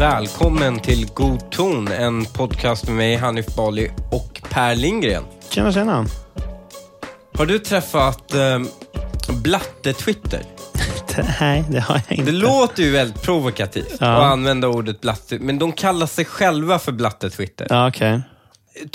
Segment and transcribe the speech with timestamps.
[0.00, 5.24] Välkommen till God ton, en podcast med mig Hanif Bali och Per Lindgren.
[5.50, 6.06] Tjena, tjena.
[7.34, 8.60] Har du träffat eh,
[9.42, 10.42] Blatte-Twitter?
[11.40, 12.32] Nej, det har jag inte.
[12.32, 14.06] Det låter ju väldigt provokativt Ja.
[14.06, 17.66] att använda ordet Blatte, men de kallar sig själva för Blatte-Twitter.
[17.70, 18.20] Ja, okej.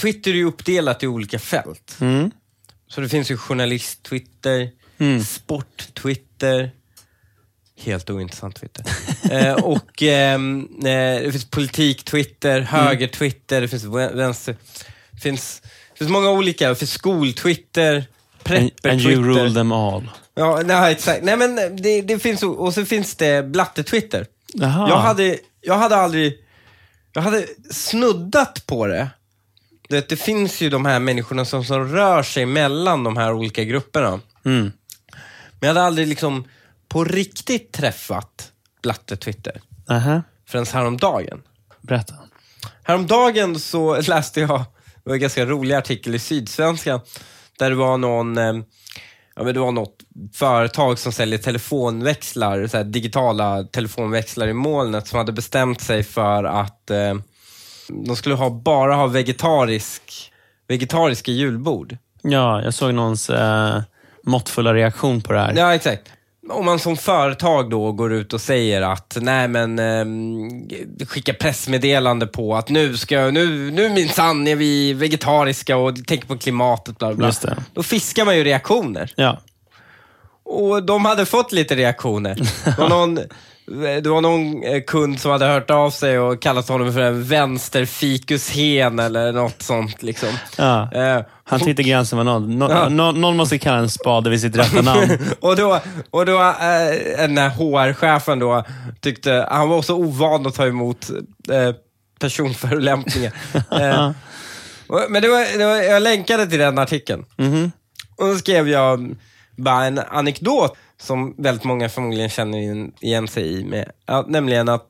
[0.02, 1.98] Twitter är ju uppdelat i olika fält.
[2.02, 2.32] Mm.
[2.88, 5.24] Så det finns ju journalist-Twitter, Mm.
[5.24, 6.72] sport-Twitter,
[7.78, 8.86] helt ointressant Twitter.
[9.32, 14.56] eh, och ehm, eh, det finns politik-Twitter, höger-Twitter, det finns vä- vänster...
[15.12, 15.62] Det finns,
[15.92, 16.70] det finns många olika.
[16.70, 19.22] Det finns skol-Twitter, And, and you prepper-Twitter.
[19.22, 20.10] rule them all.
[20.36, 21.24] Ja, nej, exakt.
[21.24, 24.26] Nej, men det, det finns, och så finns det blatte-Twitter.
[24.54, 26.38] Jag hade, jag hade aldrig...
[27.14, 29.10] Jag hade snuddat på det.
[29.90, 33.34] Du vet, det finns ju de här människorna som, som rör sig mellan de här
[33.34, 34.20] olika grupperna.
[34.46, 34.62] Mm.
[34.64, 34.72] Men
[35.60, 36.44] jag hade aldrig liksom
[36.96, 38.52] på riktigt träffat
[38.82, 40.22] blatte-Twitter Aha.
[40.48, 41.42] förrän häromdagen.
[41.82, 42.14] Berätta.
[42.84, 44.60] Häromdagen så läste jag,
[45.04, 47.00] det var en ganska rolig artikel i Sydsvenskan,
[47.60, 48.54] där det var någon, eh,
[49.36, 49.98] ja men det var något
[50.34, 56.92] företag som säljer telefonväxlar, så digitala telefonväxlar i molnet, som hade bestämt sig för att
[56.92, 57.14] eh,
[58.06, 60.32] de skulle ha, bara ha vegetarisk,
[60.68, 61.98] vegetariska julbord.
[62.22, 63.82] Ja, jag såg någons eh,
[64.24, 65.54] måttfulla reaktion på det här.
[65.56, 66.12] Ja, exakt.
[66.50, 72.28] Om man som företag då går ut och säger att nej men eh, skicka pressmeddelande
[72.28, 77.14] på att nu ska nu, nu minsann är vi vegetariska och tänker på klimatet bla
[77.14, 77.32] bla.
[77.74, 79.14] Då fiskar man ju reaktioner.
[79.16, 79.42] Ja.
[80.44, 82.38] Och de hade fått lite reaktioner.
[82.78, 83.20] Var någon,
[84.02, 87.24] det var någon eh, kund som hade hört av sig och kallat honom för en
[87.24, 90.04] vänsterfikushen eller något sånt.
[90.04, 90.30] Liksom.
[90.58, 90.92] ja.
[90.94, 92.50] Eh, Han tyckte gränsen var nådd.
[92.50, 92.90] Nå, Ja.
[92.90, 95.18] nå, någon måste kalla en spade vid sitt rätta namn.
[95.40, 95.80] och då,
[96.12, 98.64] och då eh, den här HR-chefen då
[99.02, 101.10] tyckte, han var så ovan att ta emot
[101.52, 101.76] eh,
[102.20, 103.34] personförolämpningar.
[103.72, 104.12] eh,
[105.10, 107.26] men det var, det var, jag länkade till den artikeln.
[107.38, 107.72] Mhm.
[108.18, 109.16] Och då skrev jag
[109.58, 112.60] bara en anekdot som väldigt många förmodligen känner
[113.02, 113.64] igen- sig i.
[113.66, 114.88] Med, ja, nämligen att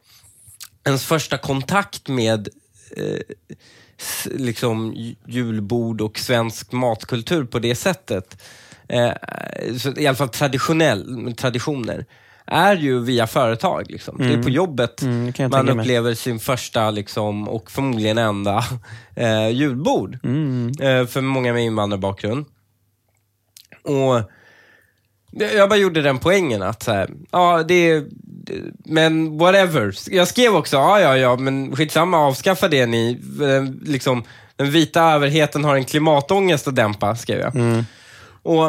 [0.85, 2.47] ens första kontakt med
[2.97, 3.19] eh,
[4.31, 8.41] liksom ju- julbord och svensk matkultur på det sättet,
[8.89, 9.11] eh,
[9.97, 12.05] i alla fall traditionell, traditioner,
[12.47, 13.91] är ju via företag.
[13.91, 14.17] Liksom.
[14.17, 18.63] Det är på jobbet Mm, kan jag man upplever sin första liksom, och förmodligen enda
[19.15, 20.17] eh, julbord.
[20.23, 20.67] Mm.
[20.81, 22.45] Eh, för många med invandrarbakgrund.
[23.83, 24.21] Och
[25.35, 28.05] jag bara gjorde den poängen att så här, ja det är,
[28.85, 29.93] men whatever.
[30.09, 33.21] Jag skrev också, ja ja ja, men skitsamma, avskaffa det ni.
[33.41, 34.23] Eh, Liksom,
[34.55, 37.55] den vita överheten har en klimatångest att dämpa, skrev jag.
[37.55, 37.85] Mm.
[38.43, 38.65] Och,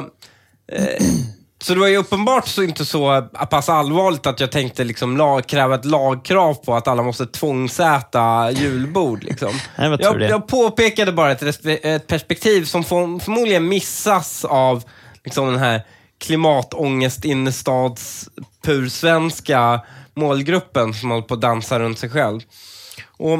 [0.72, 1.02] eh,
[1.62, 5.46] så det var ju uppenbart så inte så pass allvarligt att jag tänkte liksom lag,
[5.46, 9.24] kräva ett lagkrav på att alla måste tvångsäta julbord.
[9.24, 9.52] Liksom.
[9.78, 14.84] Nej, jag, jag påpekade bara ett, ett perspektiv som för, förmodligen missas av
[15.24, 15.82] liksom, den här
[16.18, 18.28] klimatångest innerstads
[18.62, 19.80] pursvenska
[20.14, 22.40] målgruppen som håller på att dansa runt sig själv.
[23.06, 23.38] Och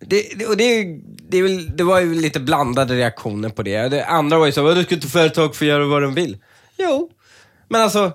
[0.00, 0.84] det, det, och det,
[1.28, 3.88] det, väl, det var ju lite blandade reaktioner på det.
[3.88, 6.38] Det andra var ju så, du ska inte företag få göra vad de vill?
[6.76, 7.10] Jo,
[7.68, 8.12] men alltså,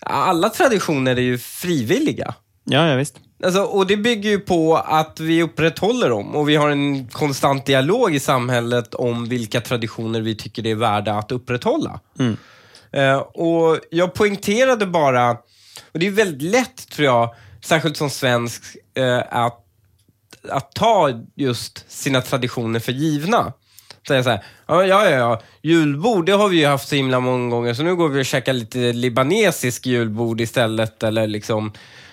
[0.00, 2.34] alla traditioner är ju frivilliga.
[2.64, 3.16] Ja, ja, visst.
[3.44, 7.66] Alltså, och det bygger ju på att vi upprätthåller dem och vi har en konstant
[7.66, 12.00] dialog i samhället om vilka traditioner vi tycker det är värda att upprätthålla.
[12.92, 15.30] Eh, och jag poängterade bara,
[15.92, 17.34] och det är väldigt lätt tror jag,
[17.64, 18.62] särskilt som svensk,
[18.94, 19.64] eh, att,
[20.50, 23.52] att ta just sina traditioner för givna.
[24.08, 27.50] Säga så här, ja, ja, ja, julbord, det har vi ju haft så himla många
[27.50, 31.72] gånger, så nu går vi och käkar lite libanesisk julbord istället, eller liksom,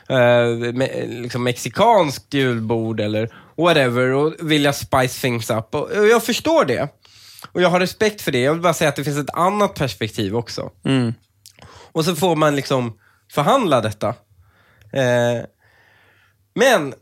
[0.10, 5.76] eh, me, liksom mexikanskt julbord, eller whatever, och vilja spice things up.
[5.76, 6.90] Och, och jag förstår det.
[7.52, 8.42] Och jag har respekt för det.
[8.42, 10.72] Jag vill bara säga att det finns ett annat perspektiv också.
[10.86, 11.14] Mm.
[11.92, 13.00] Och så får man liksom
[13.32, 14.08] förhandla detta.
[14.92, 15.46] Eh,
[16.56, 16.94] men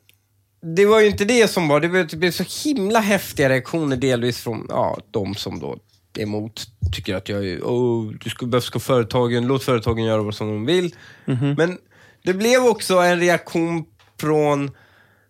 [0.76, 3.96] det var ju inte det som var, det blev, det blev så himla häftiga reaktioner
[3.96, 5.78] delvis från ja, de som då
[6.18, 10.36] är emot, tycker att jag är, oh, du ska, ska företagen, låt företagen göra vad
[10.36, 10.96] som de vill.
[11.58, 11.78] Men
[12.24, 13.86] det blev också en reaktion
[14.20, 14.72] från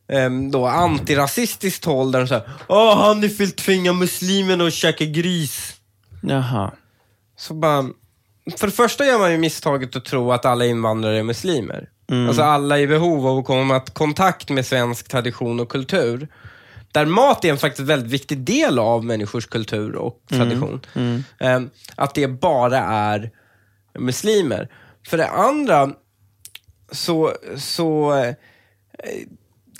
[0.07, 5.73] um, då antirasistiskt håll där de säger Åh, han vill tvinga muslimerna att käka gris.
[6.21, 6.71] Jaha.
[7.37, 7.83] Så bara,
[8.57, 11.89] för det första gör man ju misstaget att tro att alla invandrare är muslimer.
[12.27, 16.27] Alltså alla är i behov av att komma i kontakt med svensk tradition och kultur.
[16.91, 20.81] Där mat är en faktiskt väldigt viktig del av människors kultur och tradition.
[21.39, 23.31] Ehm, att det bara är
[23.99, 24.69] muslimer.
[25.07, 25.91] För det andra
[26.93, 28.13] så, så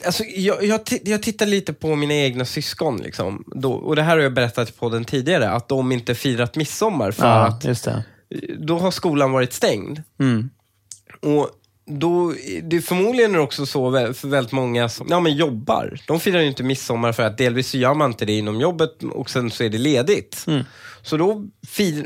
[0.06, 2.98] Alltså, jag, jag, jag tittar lite på mina egna syskon.
[2.98, 6.56] Liksom, då, och Det här har jag berättat på den tidigare, att de inte firat
[6.56, 7.62] midsommar för Ja, att
[8.58, 10.02] då har skolan varit stängd.
[10.20, 10.50] Mm.
[11.22, 11.50] Och
[11.86, 12.34] då,
[12.64, 16.00] det är förmodligen också så för väldigt många som ja, men jobbar.
[16.08, 19.04] De firar ju inte midsommar för att delvis så gör man inte det inom jobbet
[19.04, 20.46] och sen så är det ledigt.
[21.04, 21.48] Så då,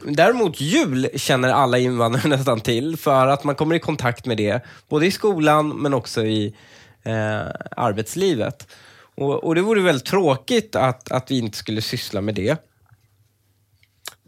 [0.04, 4.66] däremot jul känner alla invandrare nästan till för att man kommer i kontakt med det.
[4.90, 6.56] Både i skolan men också i
[7.04, 7.42] eh,
[7.72, 8.68] arbetslivet.
[9.16, 12.58] Och, och det vore väldigt tråkigt att, att vi inte skulle syssla med det.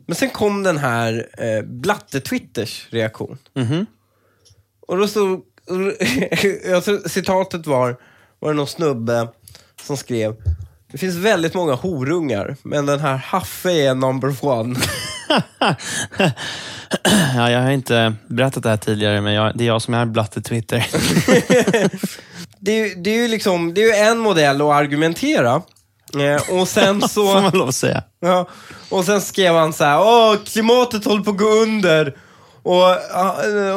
[0.05, 3.37] Men sen kom den här eh, Blatte-Twitters reaktion.
[3.53, 3.85] Mhm.
[4.87, 5.43] Och då stod,
[7.09, 7.97] citatet var,
[8.39, 9.27] var det någon snubbe
[9.81, 10.35] som skrev
[10.91, 14.75] det finns väldigt många horungar, men den här Haffe är number one.
[17.35, 20.05] Ja, jag har inte berättat det här tidigare, men jag, det är jag som är
[20.05, 20.87] blatte Twitter.
[22.61, 25.61] Det är, det är ju liksom, det är ju en modell att argumentera.
[26.17, 27.41] Eh, och sen Får så...
[27.41, 28.03] man lov att säga.
[28.19, 28.49] Ja,
[28.89, 32.17] och sen skrev han så här, åh, klimatet håller på att gå under.
[32.63, 32.89] Och,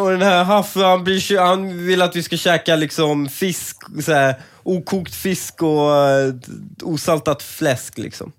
[0.03, 1.07] och den här Haffe, han,
[1.39, 6.35] han vill att vi ska käka liksom fisk, så här, okokt fisk och eh,
[6.83, 8.33] osaltat fläsk liksom.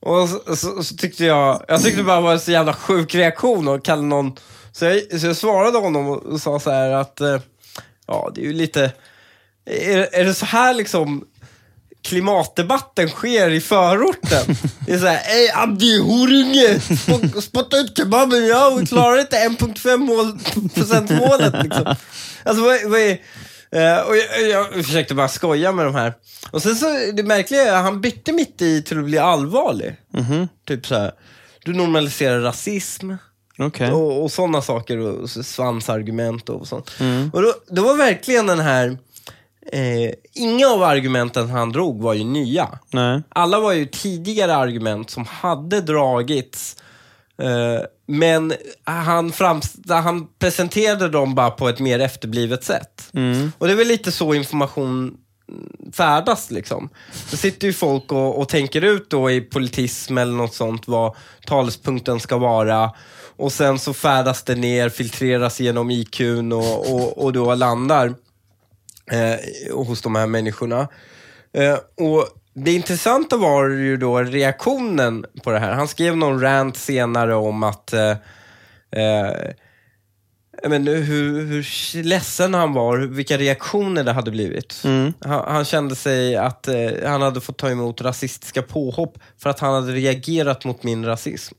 [0.00, 3.14] Och så, så, så tyckte jag, jag tyckte det bara var en så jävla sjuk
[3.14, 4.32] reaktion och kalla någon,
[4.72, 7.40] så jag, så jag svarade honom och, och sa så här att, eh,
[8.06, 8.92] ja det är ju lite,
[9.66, 11.24] är, är det så här liksom
[12.04, 14.56] klimatdebatten sker i förorten.
[14.86, 16.78] Det är såhär, ey Abdi, horunge!
[16.78, 20.38] Sp- Spotta ut kebaben, ja, vi klarar inte 1.5 mål,
[20.74, 21.94] procentmålet liksom.
[22.44, 23.10] Alltså vad, vad är...
[23.70, 26.14] eh, och jag, jag försökte bara skoja med de här.
[26.50, 29.96] Och sen så, det märkliga är att han bytte mitt i till att bli allvarlig.
[30.66, 31.12] Typ så här,
[31.64, 33.12] du normaliserar rasism.
[33.58, 33.90] Okej.
[33.92, 36.90] Och, och sådana saker, och svansargument och sånt.
[37.32, 38.98] Och då, det var verkligen den här,
[39.72, 42.68] eh, inga av argumenten han drog var ju nya.
[42.90, 43.22] Nej.
[43.28, 46.76] Alla var ju tidigare argument som hade dragits,
[47.38, 48.52] eh, men
[48.84, 49.32] han,
[49.88, 53.10] han presenterade dem bara på ett mer efterblivet sätt.
[53.58, 55.16] Och det är väl lite så information
[55.92, 56.88] färdas liksom.
[57.30, 61.14] Det sitter ju folk och, och tänker ut då i politism eller något sånt vad
[61.46, 62.90] talespunkten ska vara.
[63.36, 68.14] Och sen så färdas det ner, filtreras genom IQn och, och, och då landar
[69.10, 70.88] eh, hos de här människorna.
[71.52, 75.72] Eh, och det intressanta var ju då reaktionen på det här.
[75.72, 78.10] Han skrev någon rant senare om att eh,
[78.90, 79.32] eh,
[80.68, 84.82] men, hur, hur ledsen han var, vilka reaktioner det hade blivit.
[85.20, 89.60] Han, han kände sig att eh, han hade fått ta emot rasistiska påhopp för att
[89.60, 91.54] han hade reagerat mot min rasism.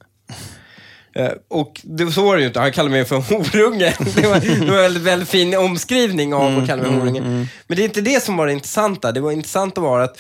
[1.15, 2.59] Eh, och det, så var det ju inte.
[2.59, 3.95] Han kallade mig för horunge.
[4.15, 7.21] Det var, det var en väldigt, väldigt fin omskrivning av att kalla mig horunge.
[7.67, 9.11] Men det är inte det som var det intressanta.
[9.11, 10.19] Det var intressanta var att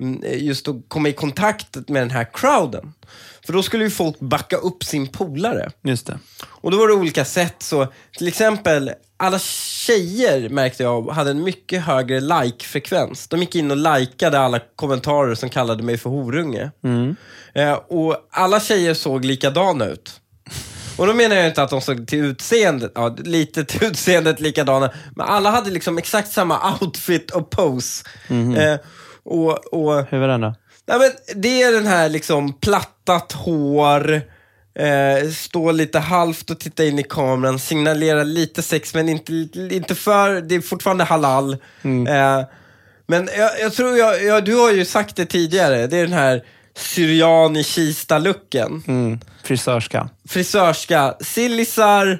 [0.00, 2.92] mm, just att komma i kontakt med den här crowden.
[3.46, 5.70] För då skulle ju folk backa upp sin polare.
[5.82, 6.18] Just det.
[6.46, 7.56] Och då var det olika sätt.
[7.58, 7.86] Så
[8.18, 13.28] till exempel, alla tjejer märkte jag hade en mycket högre like-frekvens.
[13.28, 16.70] De gick in och likade alla kommentarer som kallade mig för horunge.
[17.54, 20.20] Eh, och alla tjejer såg likadana ut.
[20.96, 24.90] Och då menar jag inte att de såg till utseendet, ja, lite till utseendet likadana,
[25.16, 28.04] men alla hade liksom exakt samma outfit och pose.
[28.56, 28.78] Eh,
[29.24, 30.54] och, och Hur var den då?
[30.88, 34.14] Nej, men det är den här liksom plattat hår,
[34.78, 39.32] eh, stå lite halvt och titta in i kameran, signalera lite sex men inte,
[39.70, 41.52] inte för, det är fortfarande halal.
[41.82, 42.42] Eh,
[43.06, 46.12] men jag, jag tror, jag, jag, du har ju sagt det tidigare, det är den
[46.12, 46.44] här
[46.76, 48.82] syrian i Kista-looken.
[48.88, 49.20] Mm.
[49.42, 50.08] Frisörska.
[50.28, 52.18] Frisörska, sillisar,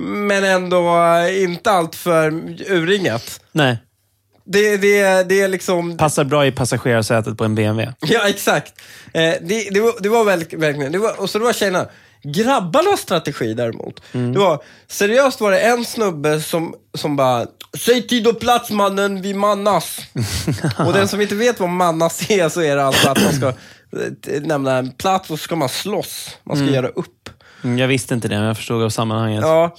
[0.00, 0.94] men ändå
[1.30, 2.26] inte allt för
[2.70, 3.40] urringat.
[3.52, 3.78] Nej.
[4.44, 5.96] Det, det, det är liksom...
[5.96, 7.92] Passar bra i passagerarsätet på en BMW.
[8.00, 8.72] Ja, exakt.
[9.14, 11.86] Eh, det, det, var, det var verk- verkligen, det var, och så det var tjejerna.
[12.22, 17.46] Grabbarnas strategi däremot, det var, seriöst var det en snubbe som, som bara,
[17.78, 19.98] säg tid och plats mannen, vi mannas.
[20.86, 23.52] och den som inte vet vad mannas är, så är det alltså att man ska
[24.42, 26.36] nämna en plats och så ska man slåss.
[26.44, 27.28] Man ska göra upp.
[27.64, 29.42] Mm, Jag visste inte det, men jag förstod av sammanhanget.
[29.42, 29.76] Ja,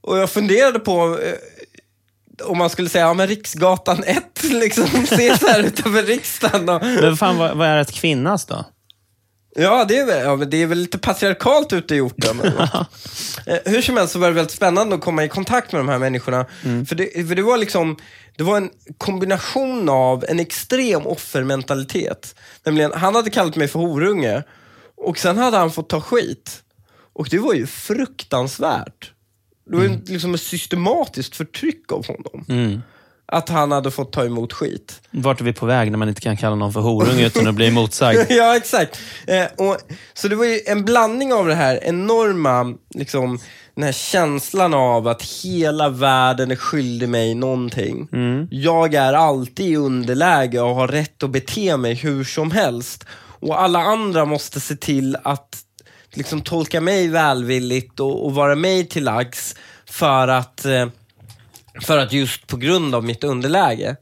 [0.00, 1.34] och jag funderade på eh,
[2.46, 6.68] om man skulle säga, ja men Riksgatan 1, liksom, ses här utanför riksdagen.
[6.68, 8.64] Och, Men fan, vad, vad är ett kvinnas då?
[9.56, 12.40] Ja, det är, väl, ja, det är väl lite patriarkalt ute i orten.
[13.46, 15.88] Eh, Hur som helst så var det väldigt spännande att komma i kontakt med de
[15.88, 16.46] här människorna.
[16.88, 17.96] För, det, för det var liksom
[18.40, 22.34] det var en kombination av en extrem offermentalitet.
[22.64, 24.42] Nämligen, han hade kallat mig för horunge
[24.96, 26.62] och sen hade han fått ta skit.
[27.12, 29.12] Och det var ju fruktansvärt.
[29.70, 32.44] Det var ju liksom ett systematiskt förtryck av honom.
[33.26, 35.00] att han hade fått ta emot skit.
[35.10, 37.54] Vart är vi på väg när man inte kan kalla någon för horunge utan att
[37.54, 38.26] bli motsagd?
[38.28, 39.00] ja, exakt.
[39.26, 39.76] Eh, och,
[40.14, 43.38] så det var ju en blandning av det här enorma, liksom,
[43.74, 48.08] den här känslan av att hela världen är skyldig mig någonting.
[48.50, 53.04] Jag är alltid i underläge och har rätt att bete mig hur som helst.
[53.40, 55.56] Och alla andra måste se till att
[56.12, 60.86] liksom, tolka mig välvilligt och, och vara mig till lags för att, eh,
[61.80, 63.96] för att just på grund av mitt underläge.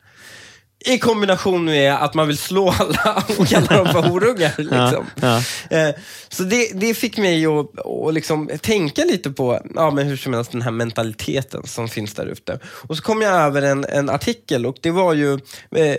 [0.85, 4.55] I kombination med att man vill slå alla och kalla dem för horungar.
[4.57, 5.07] Liksom.
[5.21, 5.95] Ja, Eh,
[6.29, 10.35] Så det, det fick mig att, att liksom tänka lite på, ja men hur som
[10.35, 12.59] helst, den här mentaliteten som finns där ute.
[12.65, 15.33] Och så kom jag över en, en artikel och det var ju
[15.77, 15.97] eh,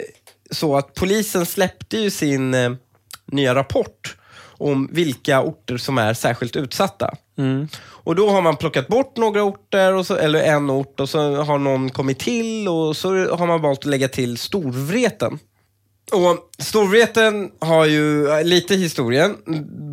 [0.52, 2.72] så att polisen släppte ju sin eh,
[3.32, 4.16] nya rapport
[4.60, 7.14] om vilka orter som är särskilt utsatta.
[7.82, 11.36] Och då har man plockat bort några orter, och så, eller en ort, och så
[11.44, 15.40] har någon kommit till och så har man valt att lägga till Storvreten.
[16.12, 19.38] Och Storvreten har ju äh, lite historien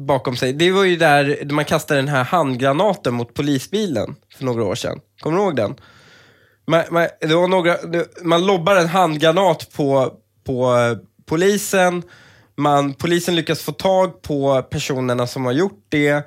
[0.07, 0.53] bakom sig.
[0.53, 5.01] Det var ju där man kastade den här handgranaten mot polisbilen för några år sedan.
[5.21, 5.75] Kommer du ihåg den?
[6.67, 7.77] Man, man, det var några,
[8.23, 10.13] man lobbar en handgranat på,
[10.47, 12.03] på äh, polisen.
[12.57, 16.27] Man, polisen lyckas få tag på personerna som har gjort det.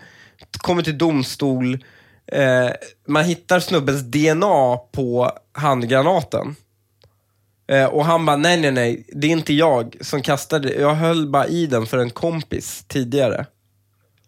[0.58, 1.86] Kommer till domstol.
[2.32, 2.70] Eh,
[3.08, 6.56] man hittar snubbens DNA på handgranaten.
[7.68, 11.28] Eh, och han bara, nej nej nej, det är inte jag som kastade Jag höll
[11.28, 13.46] bara i den för en kompis tidigare.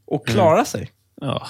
[0.06, 0.92] Och klarade sig.
[1.22, 1.48] Ja.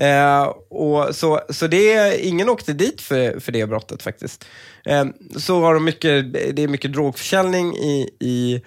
[0.00, 4.44] Eh, och så, så det är, ingen åkte dit för, för det brottet faktiskt.
[4.84, 5.04] Eh,
[5.36, 8.62] så har de mycket, det är mycket drogförsäljning i, i,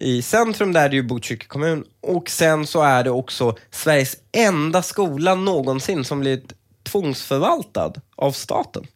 [0.00, 1.84] i centrum, där det är ju Botkyrka kommun.
[2.00, 6.52] Och sen så är det också Sveriges enda skola någonsin som blivit
[6.82, 8.86] tvångsförvaltad av staten.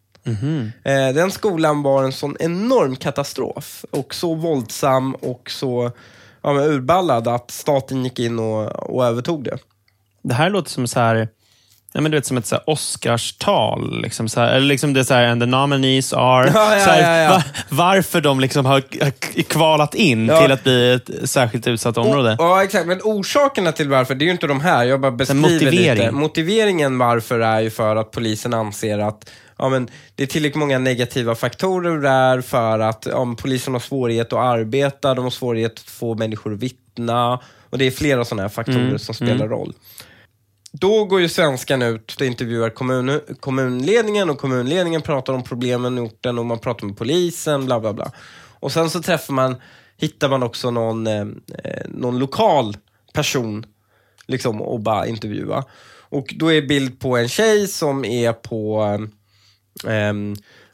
[0.85, 5.90] Eh, den skolan var en sån enorm katastrof och så våldsam och så
[6.42, 9.59] ja, urballad att staten gick in och, och övertog det.
[10.23, 11.28] Det här låter som så här,
[11.92, 14.02] ja, men du vet, som ett så här Oscarstal.
[14.02, 16.50] Liksom så här, eller liksom det är så här, and the nominees are...
[16.54, 18.80] Ja, ja, så här, ja, va- varför de liksom har
[19.42, 22.37] kvalat in till att bli ett särskilt utsatt område.
[22.38, 22.87] Och, ja, exakt.
[22.87, 24.84] Men orsakerna till varför, det är ju inte de här.
[24.84, 25.99] Jag bara beskriver motivering.
[25.99, 26.11] lite.
[26.11, 30.78] Motiveringen varför är ju för att polisen anser att ja, men det är tillräckligt många
[30.78, 35.80] negativa faktorer där för att men polisen har svårighet att arbeta, de har svårighet att
[35.90, 37.40] få människor att vittna.
[37.70, 39.72] Och det är flera sådana här faktorer som spelar roll.
[40.73, 46.00] Då går ju svenskan ut och intervjuar kommun, kommunledningen och kommunledningen pratar om problemen i
[46.00, 48.12] orten och man pratar med polisen, bla bla bla.
[48.61, 49.57] Och sen så träffar man,
[49.97, 51.21] hittar man också någon, eh,
[51.64, 52.76] eh någon lokal
[53.12, 53.67] person
[54.26, 55.64] liksom och bara intervjua.
[56.12, 58.83] Och då är bild på en tjej som är på,
[59.87, 60.14] eh, eh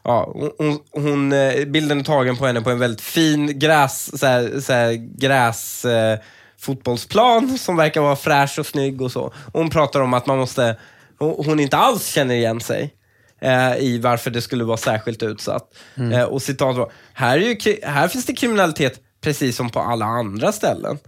[0.03, 4.25] ja, hon, hon, eh, bilden är tagen på henne på en väldigt fin gräs, så
[4.25, 6.19] här, så här, gräs eh,
[6.59, 9.21] fotbollsplan som verkar vara fräsch och snygg och så.
[9.21, 10.75] Och hon pratar om att man måste,
[11.19, 12.93] hon, inte alls känner igen sig
[13.41, 15.73] eh, i varför det skulle vara särskilt utsatt.
[16.13, 20.05] Eh, och citat var, här, är ju, här finns det kriminalitet precis som på alla
[20.05, 20.99] andra ställen.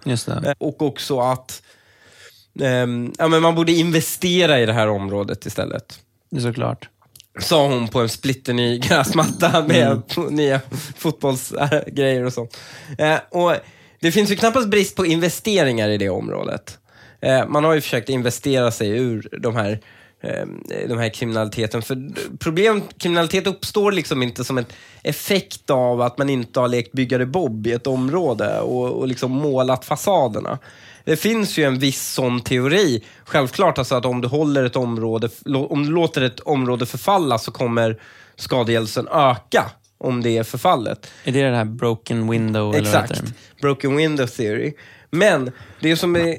[0.46, 1.62] Eh, Och också att
[2.62, 6.00] ehm, ja, men man borde investera i det här området istället.
[6.42, 6.90] Såklart.
[7.40, 10.62] Sa hon på en splitterny gräsmatta med nya
[10.98, 12.58] fotbollsgrejer och sånt.
[12.98, 13.56] Eh, och
[14.02, 16.78] det finns ju knappast brist på investeringar i det området.
[17.22, 19.80] Eh, man har ju försökt investera sig ur de här
[20.22, 20.46] eh,
[20.88, 21.82] de här kriminaliteten.
[21.82, 24.66] För problem, kriminalitet uppstår liksom inte som en
[25.04, 29.32] effekt av att man inte har lekt byggare Bob i ett område och, och liksom
[29.32, 30.60] målat fasaderna.
[31.06, 33.04] Det finns ju en viss sån teori.
[33.26, 37.52] Självklart alltså att om du håller ett område, om du låter ett område förfalla så
[37.52, 38.02] kommer
[38.36, 41.12] skadegörelsen öka om det är förfallet.
[41.24, 42.76] Är det det här broken window?
[42.76, 43.10] Eller Exakt.
[43.10, 43.62] det?
[43.62, 44.74] Broken window theory.
[45.10, 46.38] Men det som är,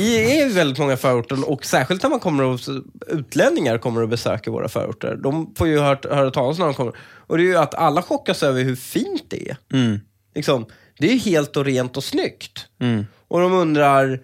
[0.00, 2.60] i är väldigt många förorter och särskilt när man kommer och,
[3.06, 5.16] utlänningar kommer och besöker våra förorter.
[5.22, 6.92] De får ju hört, höra talas när de kommer.
[6.98, 9.56] Och det är ju att alla chockas över hur fint det är.
[9.72, 10.00] Mm.
[10.34, 10.66] Liksom,
[10.98, 12.66] det är ju helt och rent och snyggt.
[12.80, 13.06] Mm.
[13.28, 14.20] Och de undrar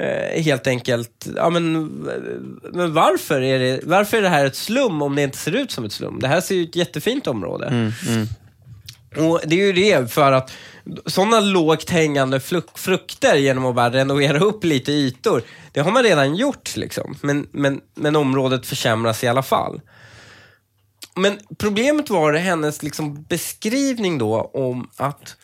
[0.00, 1.82] eh, helt enkelt, ja, men,
[2.72, 5.70] men varför, är det, varför är det här ett slum om det inte ser ut
[5.70, 6.18] som ett slum?
[6.20, 7.66] Det här ser ju ett jättefint område.
[7.66, 7.92] Mm.
[8.08, 8.26] Mm.
[9.16, 10.52] Och Det är ju det för att
[11.06, 12.40] sådana lågt hängande
[12.74, 16.76] frukter genom att bara renovera upp lite ytor, det har man redan gjort.
[16.76, 17.16] Liksom.
[17.22, 19.80] Men, men, men området försämras i alla fall.
[21.14, 25.36] Men problemet var hennes liksom beskrivning då om att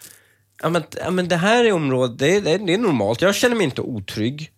[0.63, 3.23] ja, men, ja, men det här är området, det är, det, det är normalt.
[3.23, 4.51] Jag känner mig inte otrygg.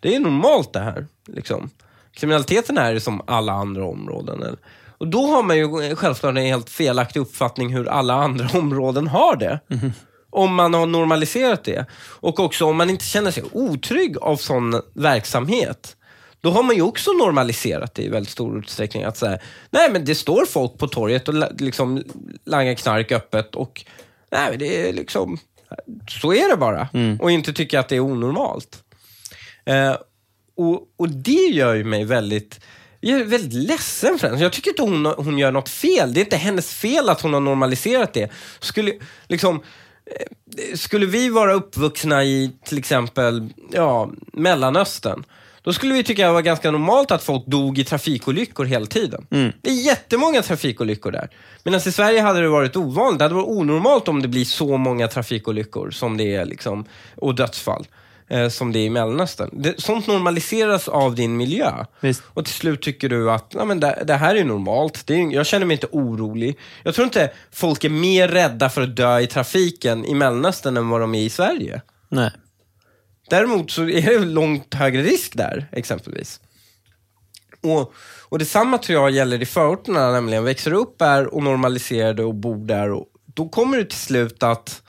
[0.00, 1.06] Det är normalt det här.
[1.28, 1.70] Liksom.
[2.14, 4.42] Kriminaliteten här är som alla andra områden.
[4.42, 4.58] eller-
[4.98, 9.36] Och då har man ju självklart en helt felaktig uppfattning hur alla andra områden har
[9.36, 9.60] det.
[10.30, 11.86] Om man har normaliserat det.
[12.20, 15.96] Och också om man inte känner sig otrygg av sån verksamhet.
[16.40, 19.02] Då har man ju också normaliserat det i väldigt stor utsträckning.
[19.04, 19.38] Att säga,
[19.70, 22.02] nej men det står folk på torget och liksom
[22.44, 23.84] langar knark öppet och
[24.32, 25.38] nej, det är liksom,
[26.08, 26.88] så är det bara.
[27.20, 28.84] Och inte tycka att det är onormalt.
[29.64, 29.96] Eh,
[30.56, 32.60] och, och det gör ju mig väldigt,
[33.00, 34.42] jag är väldigt ledsen för henne.
[34.42, 36.14] Jag tycker inte hon, hon gör något fel.
[36.14, 38.30] Det är inte hennes fel att hon har normaliserat det.
[38.60, 38.92] Skulle,
[39.28, 39.62] liksom,
[40.06, 45.24] eh, skulle vi vara uppvuxna i till exempel ja, Mellanöstern,
[45.62, 49.26] då skulle vi tycka det var ganska normalt att folk dog i trafikolyckor hela tiden.
[49.60, 51.30] Det är jättemånga trafikolyckor där.
[51.64, 53.18] Medan i Sverige hade det varit ovanligt.
[53.18, 56.84] Det hade varit onormalt om det blir så många trafikolyckor som det är, liksom,
[57.16, 57.86] och dödsfall
[58.28, 59.50] eh, som det är i Mellanöstern.
[59.52, 61.84] Det, sånt normaliseras av din miljö.
[62.00, 62.22] Visst.
[62.26, 65.06] Och till slut tycker du att ja, men det, det här är normalt.
[65.06, 66.58] Det är, jag känner mig inte orolig.
[66.82, 70.88] Jag tror inte folk är mer rädda för att dö i trafiken i Mellanöstern än
[70.88, 71.80] vad de är i Sverige.
[72.08, 72.30] Nej.
[73.32, 76.40] Däremot så är det långt högre risk där, exempelvis.
[77.62, 77.92] Och,
[78.28, 82.24] och detsamma tror jag gäller i förorterna, nämligen växer du upp där och normaliserar det
[82.24, 82.90] och bor där.
[82.90, 84.82] Och då kommer du till slut att,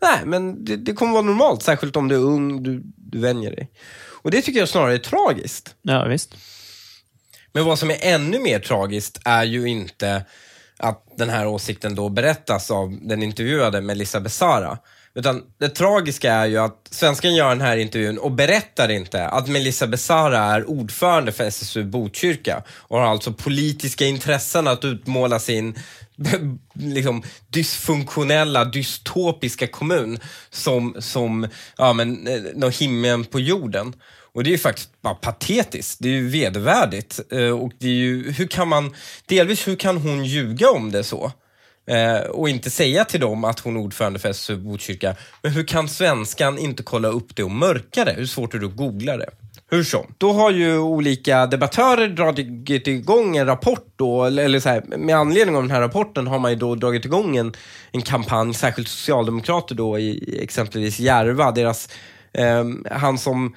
[0.00, 3.50] nej men det, det kommer vara normalt, särskilt om du är ung, du, du vänjer
[3.50, 3.70] dig.
[4.22, 5.74] Och det tycker jag snarare är tragiskt.
[5.82, 6.34] Ja, visst.
[7.52, 10.24] Men vad som är ännu mer tragiskt är ju inte
[10.76, 14.78] att den här åsikten då berättas av den intervjuade Melissa Besara.
[15.18, 19.48] Utan det tragiska är ju att svenskan gör den här intervjun och berättar inte att
[19.48, 25.78] Melissa Besara är ordförande för SSU Botkyrka och har alltså politiska intressen att utmåla sin
[26.72, 30.18] liksom, dysfunktionella, dystopiska kommun
[30.50, 33.94] som, som ja, men, eh, någon himlen på jorden.
[34.34, 35.98] Och det är ju faktiskt bara patetiskt.
[36.00, 37.20] Det är ju vedervärdigt.
[37.32, 38.94] Eh, och det är ju, hur kan man,
[39.26, 41.32] delvis hur kan hon ljuga om det så?
[41.88, 45.16] Eh, och inte säga till dem att hon är ordförande för SSU Botkyrka.
[45.42, 48.12] Men hur kan svenskan inte kolla upp det och mörka det?
[48.12, 49.30] Hur svårt är det att googla det?
[49.70, 50.14] Hur som.
[50.18, 55.56] Då har ju olika debattörer dragit igång en rapport då, eller så här, med anledning
[55.56, 57.54] av den här rapporten har man ju då dragit igång en,
[57.92, 61.88] en kampanj, särskilt socialdemokrater då i exempelvis Järva, deras,
[62.32, 63.54] eh, han som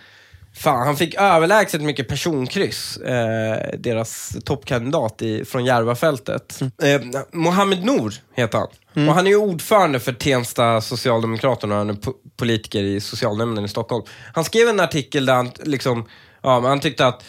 [0.55, 6.59] Fan, han fick överlägset mycket personkryss, eh, deras toppkandidat i, från Järvafältet.
[6.61, 8.67] Eh, Mohammed Nour heter han.
[9.09, 13.65] Och han är ju ordförande för Tensta Socialdemokraterna och han är po- politiker i socialnämnden
[13.65, 14.05] i Stockholm.
[14.33, 16.05] Han skrev en artikel där han, liksom,
[16.43, 17.23] ja, men han tyckte att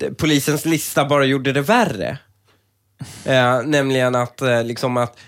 [0.00, 2.18] eh, polisens lista bara gjorde det värre.
[3.24, 5.18] Eh, nämligen att, eh, liksom att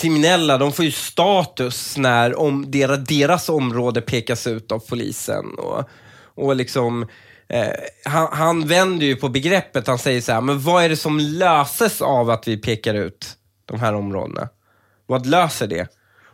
[0.00, 5.44] kriminella, de får ju status när om deras, deras område pekas ut av polisen.
[5.58, 5.84] Och,
[6.36, 7.06] och liksom,
[7.48, 7.68] eh,
[8.04, 11.18] han, han vänder ju på begreppet, han säger så här, men vad är det som
[11.18, 14.48] löses av att vi pekar ut de här områdena?
[15.06, 15.88] Vad löser det?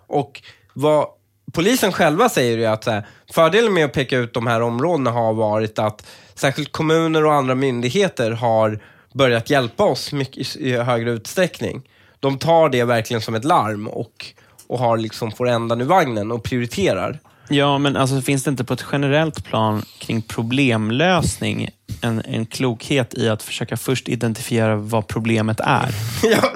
[0.07, 0.43] Och
[0.75, 1.07] vad
[1.53, 5.11] polisen själva säger är att så här, fördelen med att peka ut de här områdena
[5.11, 8.83] har varit att särskilt kommuner och andra myndigheter har
[9.15, 11.89] börjat hjälpa oss mycket i högre utsträckning.
[12.21, 14.27] De tar det verkligen som ett larm och,
[14.67, 17.19] och har liksom får ändan ur vagnen och prioriterar.
[17.49, 21.69] Ja, men alltså, finns det inte på ett generellt plan kring problemlösning
[22.01, 25.89] en, en klokhet i att försöka först identifiera vad problemet är?
[26.23, 26.55] Ja.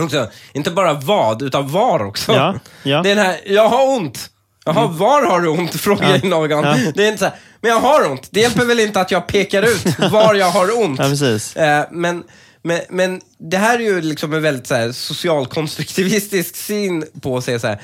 [0.00, 2.32] Också, inte bara vad, utan var också.
[2.32, 3.02] Ja, ja.
[3.02, 4.30] Det är den här, jag har ont.
[4.64, 5.74] Jaha, var har du ont?
[5.74, 6.50] Frågar jag i någon.
[6.50, 6.76] Ja.
[6.94, 8.28] Det är inte så här, men jag har ont.
[8.30, 10.98] Det hjälper väl inte att jag pekar ut var jag har ont.
[10.98, 11.56] Ja, precis.
[11.56, 12.24] Eh, men,
[12.62, 17.44] men, men det här är ju liksom en väldigt så här, socialkonstruktivistisk syn på att
[17.44, 17.80] säga så här.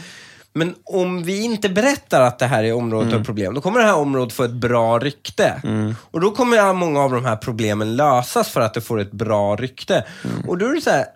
[0.52, 3.20] Men om vi inte berättar att det här är området Mm.
[3.20, 5.62] av problem, då kommer det här området få ett bra rykte.
[6.10, 9.56] Och då kommer många av de här problemen lösas för att det får ett bra
[9.56, 10.04] rykte.
[10.24, 10.48] Mm.
[10.48, 11.06] Och då är det så här,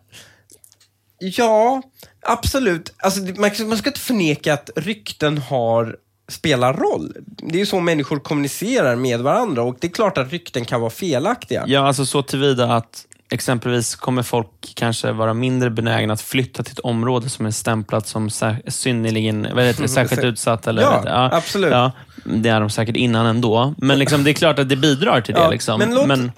[1.18, 1.82] ja,
[2.22, 2.94] absolut.
[2.96, 5.96] Alltså, man, man ska inte förneka att rykten har
[6.28, 7.16] spelar roll.
[7.26, 10.80] Det är ju så människor kommunicerar med varandra och det är klart att rykten kan
[10.80, 11.64] vara felaktiga.
[11.66, 16.72] Ja, alltså så tillvida att exempelvis kommer folk kanske vara mindre benägna att flytta till
[16.72, 18.30] ett område som är stämplat som
[18.66, 20.66] synnerligen, vad heter det, särskilt utsatt.
[20.66, 21.70] Eller, Mm, Ja, absolut.
[21.70, 21.92] Ja,
[22.24, 23.74] det är de säkert innan ändå.
[23.78, 25.40] Men liksom, det är klart att det bidrar till det.
[25.40, 25.78] Ja, liksom.
[25.78, 26.32] men, låt, men...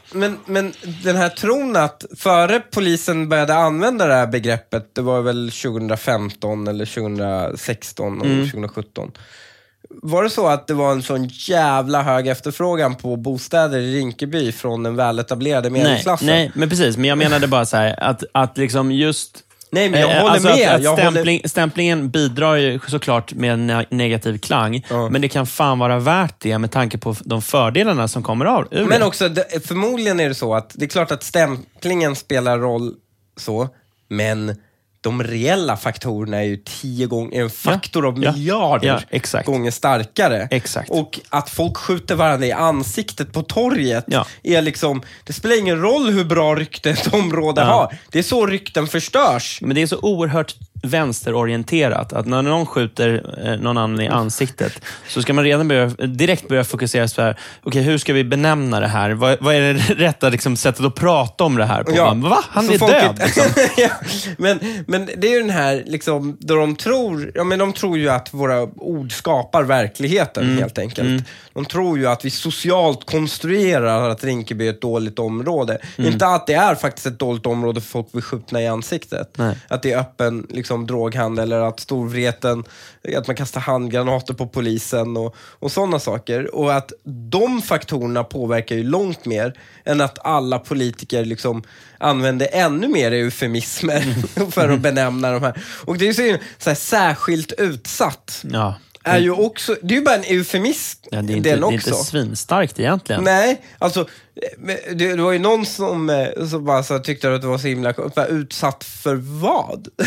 [0.47, 0.73] Men,
[1.05, 6.67] den här tron att före polisen började använda det här begreppet, det var väl 2015
[6.69, 8.45] eller 2016 och Mm.
[8.51, 9.11] 2017.
[9.91, 14.53] Var det så att det var en sån jävla hög efterfrågan på bostäder i Rinkeby
[14.53, 16.27] från den väletablerade nej, medelklassen?
[16.27, 16.97] nej, men precis.
[16.97, 20.33] Men jag menade bara så här, att, att liksom just Nej, men jag Eh, håller
[20.33, 20.69] alltså med.
[20.69, 21.11] Att, att jag håller...
[21.11, 25.09] stämpling, Stämplingen bidrar ju såklart med en ne- negativ klang, Ja.
[25.09, 28.69] men det kan fan vara värt det med tanke på de fördelarna som kommer av
[28.71, 32.59] ur Men också, det, förmodligen är det så att det är klart att stämplingen spelar
[32.59, 32.95] roll
[33.37, 33.69] så,
[34.09, 34.57] men
[35.07, 38.33] de reella faktorerna är ju tio gånger, en faktor av Ja.
[38.33, 40.49] miljarder Ja, gånger starkare.
[40.51, 40.91] Exakt.
[40.91, 44.27] Och att folk skjuter varandra i ansiktet på torget Ja.
[44.43, 47.67] är liksom, det spelar ingen roll hur bra rykte ett område Ja.
[47.67, 47.99] har.
[48.11, 49.59] Det är så rykten förstörs.
[49.63, 54.81] Men det är så oerhört vänsterorienterat att när någon skjuter eh, någon annan i ansiktet
[55.09, 58.81] så ska man redan börja, direkt börja fokusera på här, okay, hur ska vi benämna
[58.81, 59.11] det här?
[59.11, 61.93] Vad, vad är det rätta liksom, sättet att prata om det här på?
[61.97, 62.15] Ja.
[62.15, 62.45] Va?
[62.49, 63.21] Han Så är folk död.
[63.25, 63.45] Liksom.
[63.77, 63.91] ja.
[64.39, 67.99] men, men det är ju den här, liksom, då de tror, ja, men de tror
[67.99, 70.59] ju att våra ord skapar verkligheten Mm.
[70.59, 71.25] helt enkelt.
[71.53, 75.79] De tror ju att vi socialt konstruerar att Rinkeby är ett dåligt område.
[75.97, 76.13] Mm.
[76.13, 79.31] Inte att det är faktiskt ett dåligt område för folk blir skjutna i ansiktet.
[79.39, 79.57] Nej.
[79.69, 82.65] Att det är öppen liksom, droghandel eller att storvreten,
[83.17, 86.55] att man kastar handgranater på polisen och, och sådana saker.
[86.55, 86.93] Och att
[87.31, 91.63] de faktorerna påverkar ju långt mer än att alla politiker liksom
[91.99, 94.01] använder ännu mer eufemismer
[94.51, 95.63] för att benämna de här.
[95.85, 98.45] Och det är ju så, så här, särskilt utsatt.
[98.53, 98.75] Ja.
[99.07, 101.67] Är ju också, det är ju bara en eufemism Ja, det, är inte, den det
[101.67, 101.91] är också.
[101.91, 103.25] inte svinstarkt egentligen.
[103.25, 104.07] Nej, alltså
[104.95, 107.67] det, det var ju någon som, eh, som bara så tyckte att det var så
[107.69, 107.95] himla.
[108.17, 109.89] Bara, Utsatt för vad?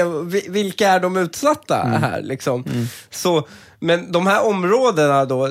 [0.00, 2.22] Eh, vi- Vilka är de utsatta här?
[2.22, 2.88] Liksom?
[3.10, 3.48] Så,
[3.80, 5.46] men de här områdena då,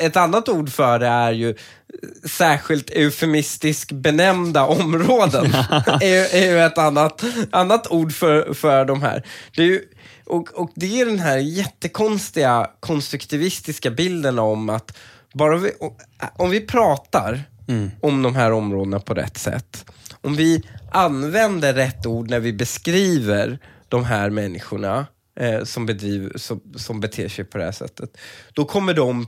[0.00, 1.54] ett annat ord för det är ju
[2.30, 5.44] särskilt eufemistisk benämnda områden.
[6.00, 9.22] är, ju- är ju ett annat, annat ord för, för de här.
[9.56, 9.80] Det är ju,
[10.28, 14.96] och, och det är den här jättekonstiga konstruktivistiska bilden om att
[15.34, 15.72] bara vi,
[16.36, 17.44] om vi pratar
[18.00, 20.62] om de här områdena på rätt sätt, om vi
[20.92, 25.06] använder rätt ord när vi beskriver de här människorna
[25.40, 28.18] eh, som, bedriver, som, som beter sig på det här sättet,
[28.52, 29.26] då kommer de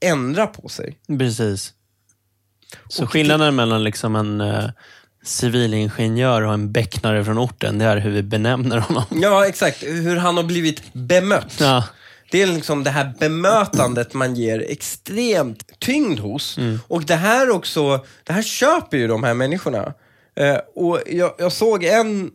[0.00, 0.98] ändra på sig.
[1.18, 1.74] Precis.
[2.88, 4.70] Så Och skillnaden mellan liksom en uh,
[5.22, 9.04] civilingenjör och en becknare från orten, det är hur vi benämner honom.
[9.10, 9.82] Ja, exakt.
[9.82, 11.56] Hur han har blivit bemött.
[11.60, 11.84] Ja.
[12.30, 16.58] Det är liksom det här bemötandet man ger extremt tyngd hos.
[16.88, 19.94] Och det här också, det här köper ju de här människorna.
[20.36, 22.30] Eh, och jag, jag såg en,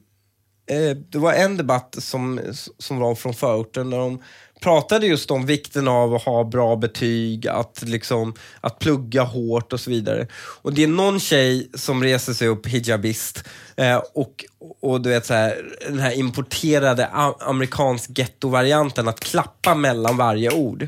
[0.70, 2.40] eh, det var en debatt som,
[2.78, 4.22] som var från förorten där de
[4.60, 9.80] pratade just om vikten av att ha bra betyg, att, liksom, att plugga hårt och
[9.80, 10.28] så vidare.
[10.36, 13.44] Och det är någon tjej som reser sig upp, hijabist,
[13.76, 14.46] eh, och,
[14.82, 17.08] och du vet så här, den här importerade
[17.40, 20.88] amerikansk gettovarianten att klappa mellan varje ord.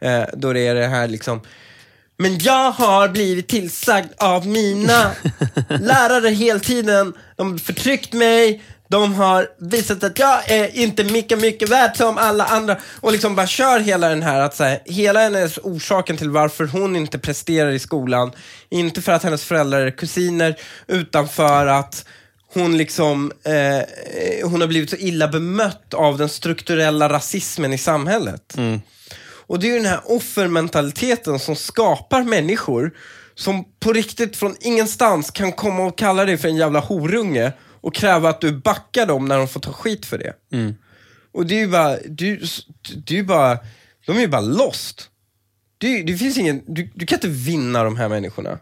[0.00, 1.40] Eh, då det är det här liksom
[2.20, 5.10] men jag har blivit tillsagd av mina
[5.68, 7.12] lärare hela tiden.
[7.36, 8.62] De har förtryckt mig.
[8.90, 12.76] De har visat att jag är inte mycket, mycket värd som alla andra.
[13.00, 16.64] Och liksom bara kör hela den här, att så här, hela hennes orsaken till varför
[16.64, 18.32] hon inte presterar i skolan.
[18.68, 22.04] Inte för att hennes föräldrar är kusiner, utan för att
[22.54, 28.56] hon liksom, eh, hon har blivit så illa bemött av den strukturella rasismen i samhället.
[29.46, 32.92] Och det är ju den här offermentaliteten som skapar människor
[33.34, 37.94] som på riktigt från ingenstans kan komma och kalla dig för en jävla horunge och
[37.94, 40.34] kräva att du backar dem när de får ta skit för det.
[41.32, 42.42] Och det är ju bara, du,
[43.06, 43.58] du bara,
[44.06, 45.10] de är ju bara lost.
[45.78, 48.58] Det, det finns ingen, du, du kan inte vinna de här människorna.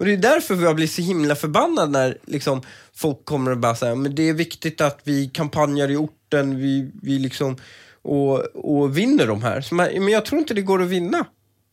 [0.00, 2.62] Och det är därför jag blir så himla förbannad när liksom,
[2.94, 6.90] folk kommer och bara säger men det är viktigt att vi kampanjar i orten, vi,
[7.02, 7.56] vi liksom,
[8.02, 9.66] och, och vinner de här.
[9.70, 11.26] Man, men jag tror inte det går att vinna.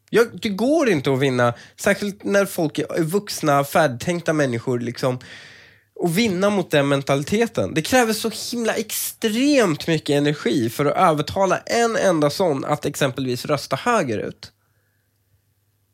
[0.09, 4.79] Jag, det går inte att vinna, särskilt när folk är vuxna, färdtänkta människor.
[4.79, 5.19] Liksom,
[5.99, 7.73] och vinna mot den mentaliteten.
[7.73, 13.45] Det kräver så himla extremt mycket energi för att övertala en enda sån att exempelvis
[13.45, 14.51] rösta högerut.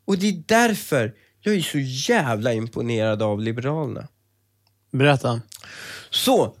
[0.04, 1.78] Och det är därför jag är så
[2.12, 4.08] jävla imponerad av Liberalerna.
[4.92, 5.40] Berätta.
[6.10, 6.56] Så,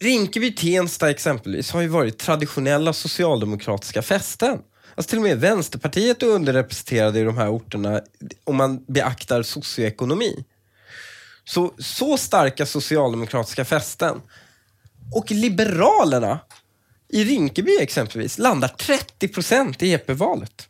[0.00, 4.58] Rinkeby-Tensta exempelvis har ju varit traditionella socialdemokratiska fästen.
[4.94, 8.00] Alltså till och med Vänsterpartiet är underrepresenterade i de här orterna
[8.44, 10.44] om man beaktar socioekonomi.
[11.50, 14.20] Så, så starka socialdemokratiska fästen.
[15.14, 16.38] Och Liberalerna
[17.08, 20.68] i Rinkeby exempelvis landar 30% i EP-valet.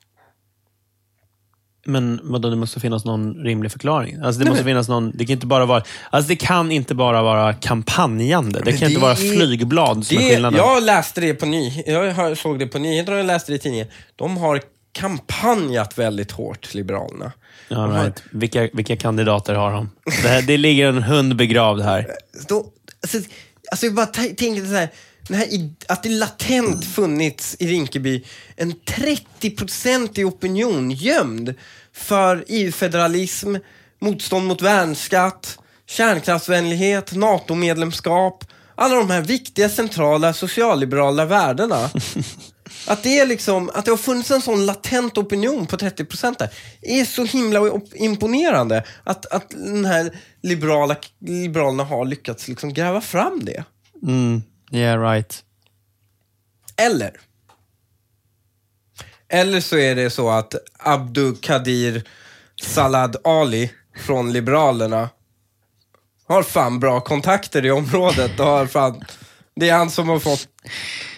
[1.87, 4.17] Men vadå, det måste finnas någon rimlig förklaring.
[4.23, 7.23] Alltså, det måste finnas någon, det kan inte bara vara, alltså, det kan inte bara
[7.23, 8.61] vara kampanjande.
[8.65, 10.59] Det kan det inte vara är- flygblad som är Det, skillnaden.
[10.59, 13.87] jag läste det på ny, jag såg det på nyheterna och läste det i tidningen.
[14.17, 14.61] De har
[14.93, 17.33] kampanjat väldigt hårt, Liberalerna.
[17.71, 18.23] All right.
[18.31, 19.91] vilka, vilka kandidater har de?
[20.23, 22.07] Det, här, det ligger en hund begravd här.
[22.49, 22.67] Då,
[23.03, 23.19] alltså,
[23.71, 24.89] alltså jag bara tänker så här,
[25.29, 25.47] här,
[25.89, 28.25] att det latent funnits i Rinkeby
[28.57, 31.55] en 30-procentig opinion gömd
[31.93, 33.57] för EU-federalism,
[34.01, 41.91] motstånd mot värnskatt, kärnkraftsvänlighet, NATO-medlemskap, alla de här viktiga centrala socialliberala värdena.
[42.87, 46.39] Att det, är liksom, att det har funnits en sån latent opinion på 30 procent
[46.39, 46.51] där
[46.83, 48.85] är så himla imponerande.
[49.05, 53.65] Att, att den här liberala, liberalerna har lyckats liksom gräva fram det.
[54.03, 54.43] Mm.
[54.73, 55.45] Yeah, right.
[56.77, 57.21] Eller?
[59.29, 62.05] Eller så är det så att Abdu Kadir
[62.63, 63.71] Salad Ali
[64.07, 65.09] från Liberalerna
[66.27, 69.05] har fan bra kontakter i området och har fan,
[69.57, 70.49] det är han som har fått,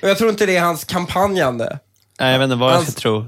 [0.02, 1.78] och jag tror inte det är hans kampanjande.
[2.20, 3.26] Nej, jag vet inte vad jag ska tro.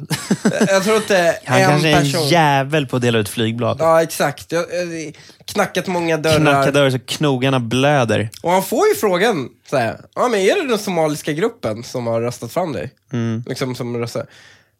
[0.68, 2.28] Jag tror inte Han en kanske är en person...
[2.28, 3.76] jävel på att dela ut flygblad.
[3.80, 4.52] Ja, exakt.
[4.52, 6.38] Jag, jag, knackat många dörrar.
[6.40, 8.30] Knacka dörr så knogarna blöder.
[8.42, 12.06] Och han får ju frågan, så här, ja men är det den somaliska gruppen som
[12.06, 12.90] har röstat fram dig?
[13.12, 13.44] Mm.
[13.46, 14.26] Liksom som röstar.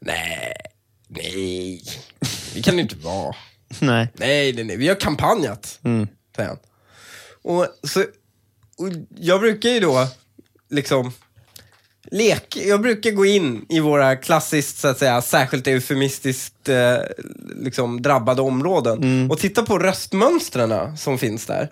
[0.00, 0.56] Nej,
[1.08, 1.82] nej,
[2.54, 3.34] det kan det inte vara.
[3.78, 4.08] Nej.
[4.14, 6.08] Nej, nej, nej, vi har kampanjat, Mm.
[6.36, 6.58] säger han.
[7.42, 8.04] Och, så,
[8.78, 10.06] och jag brukar ju då,
[10.70, 11.12] liksom,
[12.10, 16.96] lek, jag brukar gå in i våra klassiskt, så att säga, särskilt eufemistiskt eh,
[17.56, 21.70] liksom, drabbade områden och titta på röstmönstren som finns där.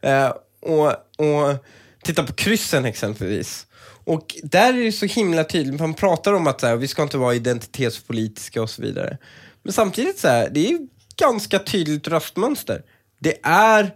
[0.00, 0.86] Eh, och,
[1.18, 1.64] och
[2.02, 3.66] titta på kryssen exempelvis.
[4.04, 7.02] Och där är det så himla tydligt, man pratar om att så här, vi ska
[7.02, 9.18] inte vara identitetspolitiska och så vidare.
[9.62, 10.78] Men samtidigt så här, det är
[11.16, 12.82] ganska tydligt röstmönster.
[13.20, 13.94] Det är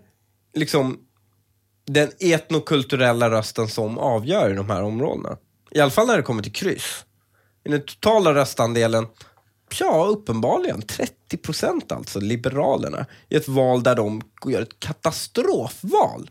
[0.55, 0.99] liksom
[1.89, 5.37] den etnokulturella rösten som avgör i de här områdena.
[5.71, 7.05] I alla fall när det kommer till kryss.
[7.65, 9.07] I den totala röstandelen,
[9.79, 13.07] ja uppenbarligen 30 procent alltså, Liberalerna.
[13.29, 16.31] I ett val där de gör ett katastrofval.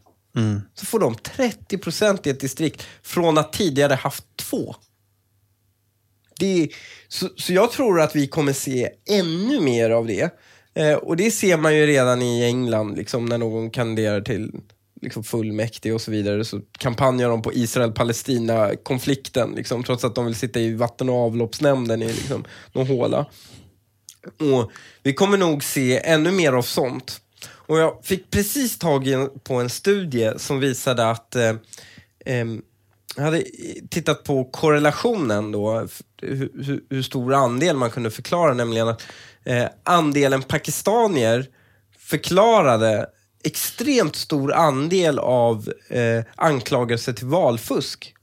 [0.74, 4.76] Så får de 30 procent i ett distrikt från att tidigare haft två.
[6.40, 6.70] Det är,
[7.08, 10.34] så, så jag tror att vi kommer se ännu mer av det.
[10.74, 14.52] Eh, och det ser man ju redan i England, liksom, när någon kandiderar till
[15.02, 16.46] liksom, fullmäktige och så vidare.
[16.46, 22.02] Så kampanjar de på Israel-Palestina-konflikten, liksom, trots att de vill sitta i vatten och avloppsnämnden
[22.02, 23.26] i liksom, någon håla.
[24.40, 24.72] Och
[25.04, 27.22] vi kommer nog se ännu mer av sånt.
[27.50, 31.56] Och jag fick precis tag i en, på en studie som visade att eh,
[32.26, 32.46] eh,
[33.16, 33.44] jag hade
[33.90, 35.88] tittat på korrelationen då,
[36.22, 39.04] hur, hur, hur stor andel man kunde förklara, nämligen att
[39.44, 41.48] eh, andelen pakistanier
[42.00, 43.10] förklarade
[43.44, 48.14] extremt stor andel av eh, anklagelser till valfusk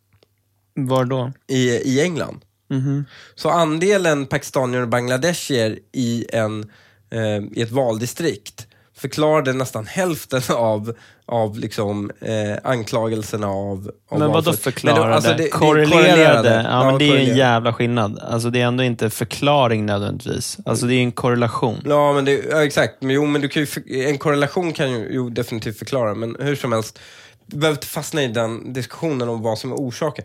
[0.74, 1.32] Var då?
[1.48, 2.44] i, i England.
[2.70, 3.04] Mhm.
[3.34, 6.70] Så andelen pakistanier och bangladeshier i, en,
[7.10, 8.66] eh, i ett valdistrikt
[9.08, 10.94] förklarade nästan hälften av,
[11.26, 15.00] av liksom, eh, anklagelserna av, av Men vadå förklarade?
[15.00, 16.66] Men det- alltså det- det korrelerade?
[16.70, 17.38] Ja, men det är en korrelerade.
[17.38, 18.18] jävla skillnad.
[18.18, 20.58] Alltså det är ändå inte förklaring nödvändigtvis.
[20.66, 21.82] Alltså det är en korrelation.
[21.84, 23.02] Ja, men det, ja, exakt.
[23.02, 26.36] Men, jo, men du kan ju, för- en korrelation kan ju jo, definitivt förklara, men
[26.40, 26.98] hur som helst,
[27.46, 30.24] du behöver inte fastna i den diskussionen om vad som är orsaken.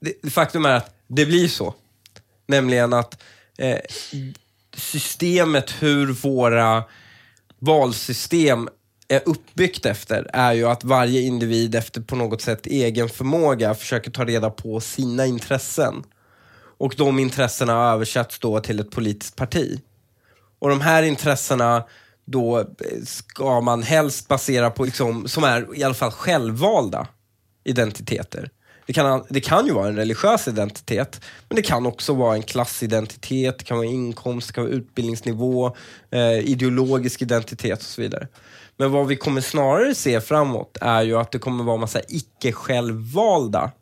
[0.00, 1.74] Det, faktum är att det blir så.
[2.48, 3.22] Nämligen att
[3.58, 3.78] eh,
[4.76, 6.84] systemet, hur våra
[7.58, 8.68] valsystem
[9.08, 14.10] är uppbyggt efter är ju att varje individ efter på något sätt egen förmåga försöker
[14.10, 16.04] ta reda på sina intressen.
[16.78, 19.80] Och de intressena översätts då till ett politiskt parti.
[20.58, 21.84] Och de här intressena
[22.24, 22.64] då
[23.04, 27.06] ska man helst basera på, liksom, som är i alla fall självvalda
[27.64, 28.50] identiteter.
[28.86, 32.42] Det kan, det kan ju vara en religiös identitet, men det kan också vara en
[32.42, 35.76] klassidentitet, det kan vara inkomst, det kan vara utbildningsnivå,
[36.10, 38.28] eh, ideologisk identitet och så vidare.
[38.76, 43.72] Men vad vi kommer snarare se framåt är ju att det kommer vara massa icke-självvalda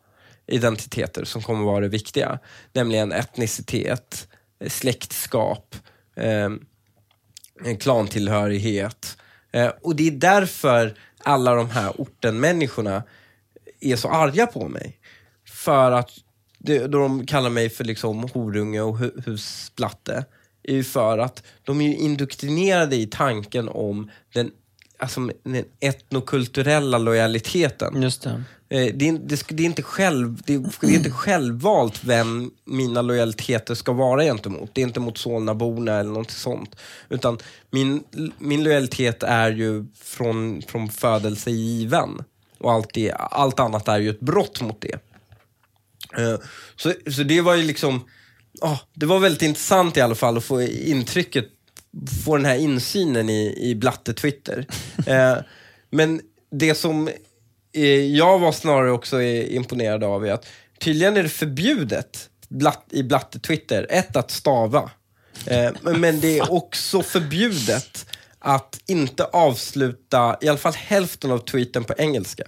[0.46, 2.38] identiteter som kommer vara det viktiga.
[2.72, 4.28] Nämligen etnicitet,
[4.68, 5.76] släktskap,
[6.16, 6.50] eh,
[7.80, 9.18] klantillhörighet.
[9.52, 13.02] Eh, och det är därför alla de här ortenmänniskorna
[13.80, 14.98] är så arga på mig.
[15.48, 16.10] För att
[16.58, 20.24] det, då de kallar mig för liksom horunge och hu husplatte,
[20.62, 24.50] är ju för att de är ju indoktrinerade i tanken om den,
[24.98, 28.02] alltså, den etnokulturella lojaliteten.
[28.02, 28.30] Just det.
[28.30, 33.02] Eh, Det är, det, det, är inte själv, det, det är inte självvalt vem mina
[33.02, 34.70] lojaliteter ska vara gentemot.
[34.72, 36.76] Det är inte mot Solnaborna eller något sånt.
[37.08, 37.38] Utan
[37.70, 38.04] min,
[38.38, 42.22] min lojalitet är ju från, från födelse given.
[42.64, 44.98] Och allt, det, allt annat är ju ett brott mot det.
[46.22, 46.38] Eh,
[46.76, 48.08] Så, så det var ju liksom,
[48.60, 51.44] ah, det var väldigt intressant i alla fall att få intrycket,
[52.24, 54.66] få den här insynen i, i Blatte-Twitter.
[55.06, 55.36] Eh,
[55.90, 57.08] men det som
[57.72, 60.46] eh, jag var snarare också imponerad av är att
[60.78, 64.90] tydligen är det förbjudet blatt, i Blatte-Twitter, ett att stava.
[65.82, 68.06] Men det är också förbjudet
[68.44, 72.44] att inte avsluta i alla fall hälften av tweeten på engelska.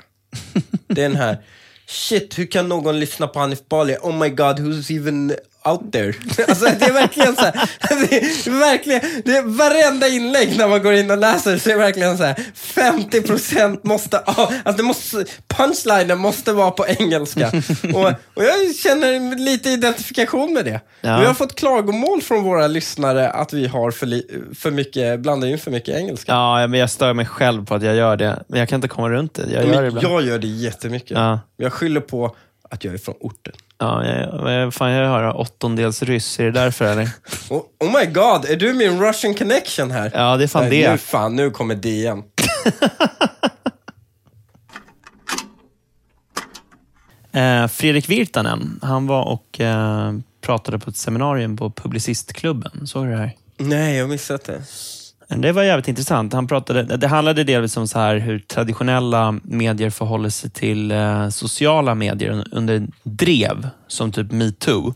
[0.88, 1.44] Det är den här,
[1.86, 3.96] shit, hur kan någon lyssna på Hanif Bali?
[4.02, 5.34] Oh my god, who's even
[5.70, 6.14] out there?
[6.48, 7.52] Alltså det är verkligen så här,
[8.08, 11.74] det är verkligen, det är varenda inlägg när man går in och läser så är
[11.74, 17.52] det verkligen så här, 50% måste, alltså det måste, punchlinen måste vara på engelska.
[17.94, 20.80] Och, och jag känner lite identifikation med det.
[21.00, 21.18] Ja.
[21.18, 24.22] Vi har fått klagomål från våra lyssnare att vi har för, li,
[24.58, 26.32] för mycket, blandar in för mycket engelska.
[26.32, 28.44] Ja, men jag stör mig själv på att jag gör det.
[28.48, 29.42] Men jag kan inte komma runt det.
[29.52, 30.06] Jag gör det ibland.
[30.06, 31.10] jag gör det jättemycket.
[31.10, 31.40] Ja.
[31.56, 32.36] Jag skyller på
[32.70, 33.54] att jag är från orten.
[33.78, 36.40] Ja, jag, jag, fan, jag hör åttondels ryss.
[36.40, 37.08] Är det därför eller?
[37.50, 40.10] Oh, oh my god, är du min Russian connection här?
[40.14, 40.90] Ja, det är fan Nej, det.
[40.90, 42.22] Nu fan, nu kommer DN.
[47.32, 52.86] Eh, Fredrik Virtanen, han var och eh, pratade på ett seminarium på Publicistklubben.
[52.86, 53.32] Såg du det här?
[53.56, 54.62] Nej, jag har missat det.
[55.28, 56.32] Det var jävligt intressant.
[56.32, 61.28] Han pratade, det handlade delvis om så här hur traditionella medier förhåller sig till eh,
[61.28, 64.94] sociala medier under drev, som typ metoo.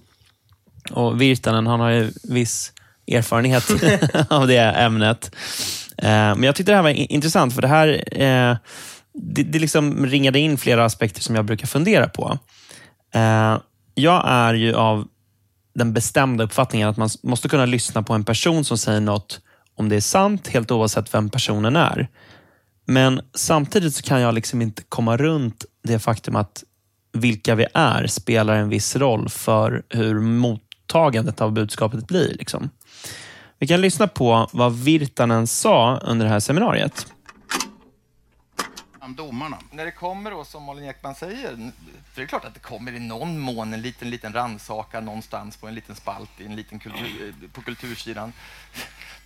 [0.90, 2.72] Och Virtanen, han har ju viss
[3.06, 3.70] erfarenhet
[4.28, 5.34] av det ämnet.
[5.98, 7.88] Eh, men jag tyckte det här var intressant, för det här
[8.22, 8.56] eh,
[9.14, 12.38] det, det liksom ringade in flera aspekter som jag brukar fundera på.
[13.14, 13.58] Eh,
[13.94, 15.08] jag är ju av
[15.74, 19.40] den bestämda uppfattningen att man måste kunna lyssna på en person som säger något
[19.80, 22.08] om det är sant, helt oavsett vem personen är.
[22.86, 26.64] Men samtidigt så kan jag liksom inte komma runt det faktum att
[27.12, 32.34] vilka vi är spelar en viss roll för hur mottagandet av budskapet blir.
[32.38, 32.70] Liksom.
[33.58, 37.06] Vi kan lyssna på vad Virtanen sa under det här seminariet
[39.10, 39.58] om domarna.
[39.70, 41.72] När det kommer då, som Malin Ekman säger,
[42.12, 45.56] för det är klart att det kommer i någon mån en liten, liten rannsaka någonstans
[45.56, 48.32] på en liten spalt i en liten kultur, på kultursidan.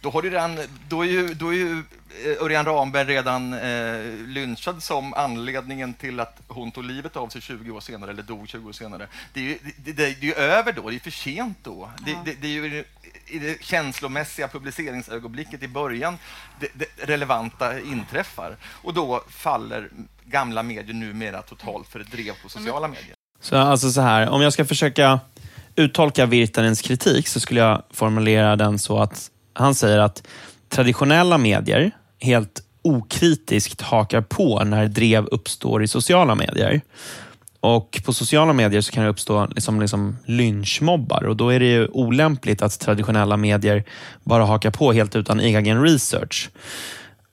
[0.01, 1.79] Då, har du redan, då är ju, då är ju
[2.25, 7.41] eh, Örjan Ramberg redan eh, lynchad som anledningen till att hon tog livet av sig
[7.41, 9.09] 20 år senare, eller dog 20 år senare.
[9.33, 11.91] Det är ju, det, det, det är ju över då, det är för sent då.
[12.05, 12.85] Det, det, det är ju
[13.27, 16.19] i det känslomässiga publiceringsögonblicket i början
[16.61, 18.57] det, det relevanta inträffar.
[18.65, 19.91] Och då faller
[20.25, 23.15] gamla medier numera totalt för ett drev på sociala medier.
[23.41, 25.21] Så alltså så här, om jag ska försöka
[25.77, 30.27] uttolka Virtanens kritik så skulle jag formulera den så att han säger att
[30.69, 36.81] traditionella medier helt okritiskt hakar på när drev uppstår i sociala medier.
[37.65, 41.67] Och På sociala medier så kan det uppstå liksom, liksom lynchmobbar och då är det
[41.67, 43.85] ju olämpligt att traditionella medier
[44.25, 46.51] bara hakar på helt utan egen research.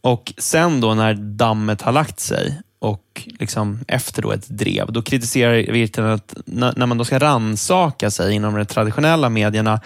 [0.02, 5.02] Och sen då när dammet har lagt sig och liksom efter då ett drev, då
[5.02, 9.82] kritiserar Virtanen att när man då ska ransaka sig inom de traditionella medierna,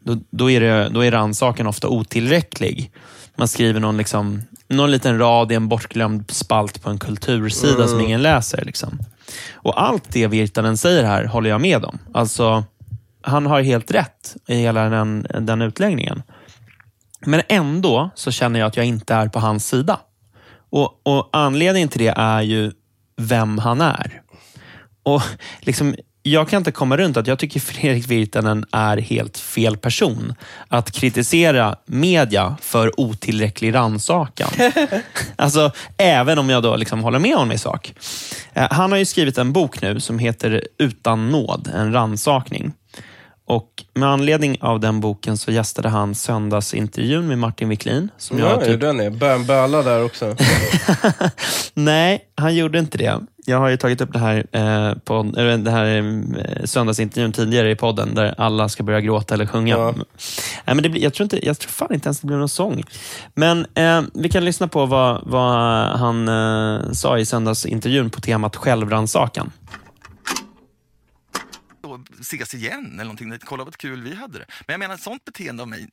[0.00, 2.90] då, då är, det, då är rannsakan ofta otillräcklig.
[3.36, 8.00] Man skriver någon, liksom, någon liten rad i en bortglömd spalt på en kultursida som
[8.00, 8.64] ingen läser.
[8.64, 8.98] Liksom.
[9.52, 11.98] Och allt det Virtanen säger här håller jag med om.
[12.14, 12.64] Alltså,
[13.22, 16.22] han har helt rätt i hela den, den utläggningen.
[17.26, 20.00] Men ändå så känner jag att jag inte är på hans sida.
[20.70, 22.72] Och, och Anledningen till det är ju
[23.16, 24.22] vem han är.
[25.02, 25.22] Och
[25.60, 25.94] liksom,
[26.26, 30.34] jag kan inte komma runt att jag tycker Fredrik Virtanen är helt fel person
[30.68, 34.48] att kritisera media för otillräcklig rannsakan.
[35.36, 37.94] alltså, även om jag då liksom håller med honom i sak.
[38.52, 42.72] Eh, Han har ju skrivit en bok nu som heter Utan nåd, en rannsakning.
[43.46, 48.08] Och med anledning av den boken så gästade han söndagsintervjun med Martin Wiklin.
[48.18, 49.10] Som Ja, jag typ, den är.
[49.44, 50.36] Böla där också.
[51.74, 53.20] nej, han gjorde inte det.
[53.46, 57.70] Jag har ju tagit upp det här, eh, på, eller det här eh, söndagsintervjun tidigare
[57.70, 59.76] i podden där alla ska börja gråta eller sjunga.
[59.76, 59.94] Ja.
[59.96, 60.04] Nej,
[60.64, 62.82] men det blir, jag, tror inte, jag tror fan inte ens det blir någon sång.
[63.34, 65.54] Men eh, vi kan lyssna på vad, vad
[65.98, 69.52] han eh, sa i söndagsintervjun på temat självrannsakan.
[72.20, 73.38] ses igen eller någonting.
[73.44, 74.44] Kolla vad kul vi hade det.
[74.66, 75.88] Men jag menar, ett sånt beteende av mig,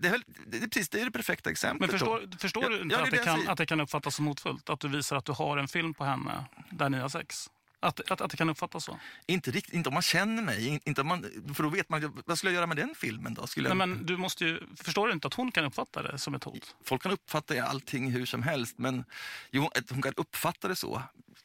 [0.00, 1.90] det är, väl- det är precis det är det perfekta Men exemplet.
[1.90, 2.38] förstår, då.
[2.38, 4.70] förstår du inte ja, att, det jag kan, att det kan uppfattas som hotfullt?
[4.70, 7.50] Att du visar att du har en film på henne där ni har sex?
[7.82, 8.98] Att, att, att det kan uppfattas så?
[9.26, 12.22] Inte, riktigt, inte om man känner mig, in- inte om man, för då vet man
[12.26, 13.46] vad skulle jag göra med den filmen då?
[13.46, 16.18] Skulle jag, Nej, men du måste ju, förstår du inte att hon kan uppfatta det
[16.18, 16.76] som ett hot?
[16.84, 19.04] Folk kan uppfatta allting hur som helst, men
[19.50, 21.02] jo, att hon kan uppfatta det så,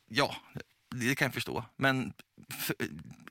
[0.07, 0.35] ja,
[0.95, 1.65] det kan jag förstå.
[1.75, 2.13] Men
[2.49, 2.71] f-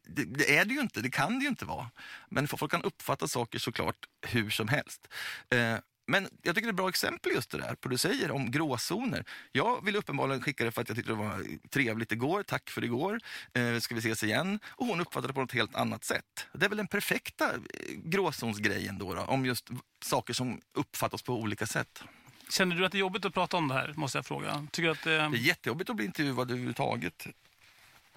[0.04, 1.90] det, det är det ju inte, det kan det ju inte vara.
[2.28, 5.08] Men folk kan uppfatta saker såklart hur som helst.
[5.50, 7.98] Eh, men jag tycker det är ett bra exempel just det där på det du
[7.98, 9.24] säger om gråzoner.
[9.52, 12.42] Jag ville uppenbarligen skicka det för att jag tyckte det var trevligt igår.
[12.42, 13.20] Tack för igår.
[13.52, 14.58] Eh, ska vi ses igen?
[14.66, 16.46] Och hon uppfattade det på något helt annat sätt.
[16.52, 17.60] Det är väl den perfekta eh,
[18.04, 19.70] gråzonsgrejen då, då om just
[20.04, 22.02] saker som uppfattas på olika sätt.
[22.48, 24.66] Känner du att det är jobbigt att prata om det här, måste jag fråga?
[24.72, 25.10] Tycker att det...
[25.10, 27.26] Det är jättejobbigt att bli intervjuad överhuvudtaget.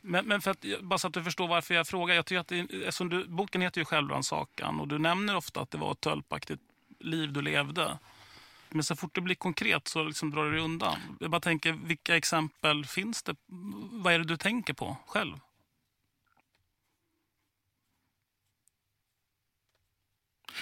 [0.02, 2.16] Men, men för att, bara så att du förstår varför jag frågar.
[2.16, 5.72] Jag tycker att det, eftersom du, boken heter ju Självrannsakan och du nämner ofta att
[5.72, 6.62] det var ett tölpaktigt
[7.00, 8.00] liv du levde.
[8.70, 11.18] Men så fort det blir konkret så liksom drar du dig undan.
[11.20, 13.36] Jag bara tänker, vilka exempel finns det?
[13.91, 15.39] Vad är det du tänker på själv?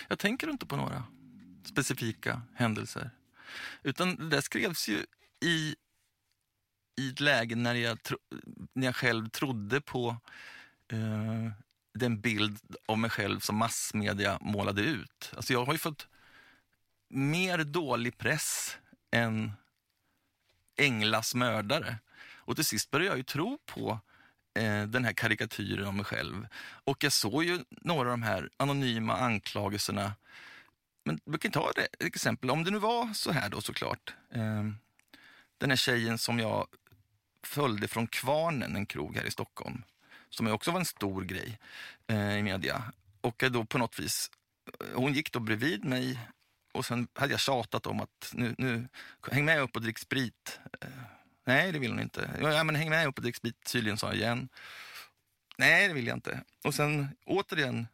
[0.08, 1.04] Jag tänker inte på några
[1.64, 3.10] specifika händelser.
[3.84, 5.06] Utan det där skrevs ju
[5.46, 5.76] i,
[6.98, 8.18] i ett läge när jag, tro,
[8.74, 10.18] när jag själv trodde på
[10.92, 11.52] eh,
[11.94, 15.32] den bild av mig själv som massmedia målade ut.
[15.36, 16.08] Alltså jag har ju fått
[17.10, 18.78] mer dålig press
[19.12, 19.52] än
[20.78, 21.98] Englas mördare.
[22.36, 24.00] Och till sist började jag ju tro på
[24.54, 26.48] eh, den här karikatyren av mig själv.
[26.62, 30.14] Och jag såg ju några av de här anonyma anklagelserna.
[31.04, 32.50] Men vi kan ta ett exempel.
[32.50, 34.14] Om det nu var så här då såklart.
[34.32, 34.64] Eh,
[35.58, 36.68] den här tjejen som jag
[37.48, 39.84] följde från Kvarnen, en krog här i Stockholm.
[40.30, 41.60] Som också var en stor grej
[42.08, 42.84] eh, i media.
[43.22, 44.32] Och då på något vis,
[44.80, 46.20] eh, hon gick då bredvid mig
[46.74, 48.88] och sen hade jag tjatat om att nu, nu
[49.32, 50.60] häng med upp och drick sprit.
[50.82, 50.90] Eh,
[51.46, 52.30] nej, det vill hon inte.
[52.42, 54.50] Ja, men häng med upp och drick sprit, tydligen sa jag igen.
[55.58, 56.44] Nej, det vill jag inte.
[56.64, 57.88] Och sen återigen,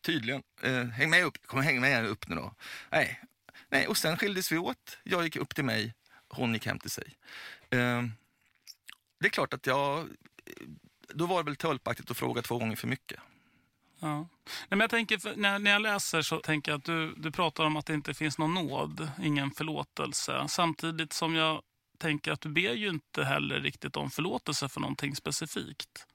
[0.00, 2.54] tydligen, eh, häng med upp, kom häng med upp nu då.
[2.90, 3.20] Nej.
[3.68, 4.98] Nej, och sen skildes vi åt.
[5.02, 5.94] Jag gick upp till mig,
[6.28, 7.16] hon gick hem till sig.
[7.70, 8.02] Eh,
[9.20, 10.06] det är klart att jag,
[11.14, 13.20] då var det väl tölpaktigt att fråga två gånger för mycket.
[14.00, 14.16] Ja.
[14.16, 14.26] Nej,
[14.68, 17.76] men jag tänker, när, när jag läser så tänker jag att du, du pratar om
[17.76, 20.44] att det inte finns någon nåd, ingen förlåtelse.
[20.48, 21.62] Samtidigt som jag
[21.98, 26.06] tänker att du ber ju inte heller riktigt om förlåtelse för någonting specifikt.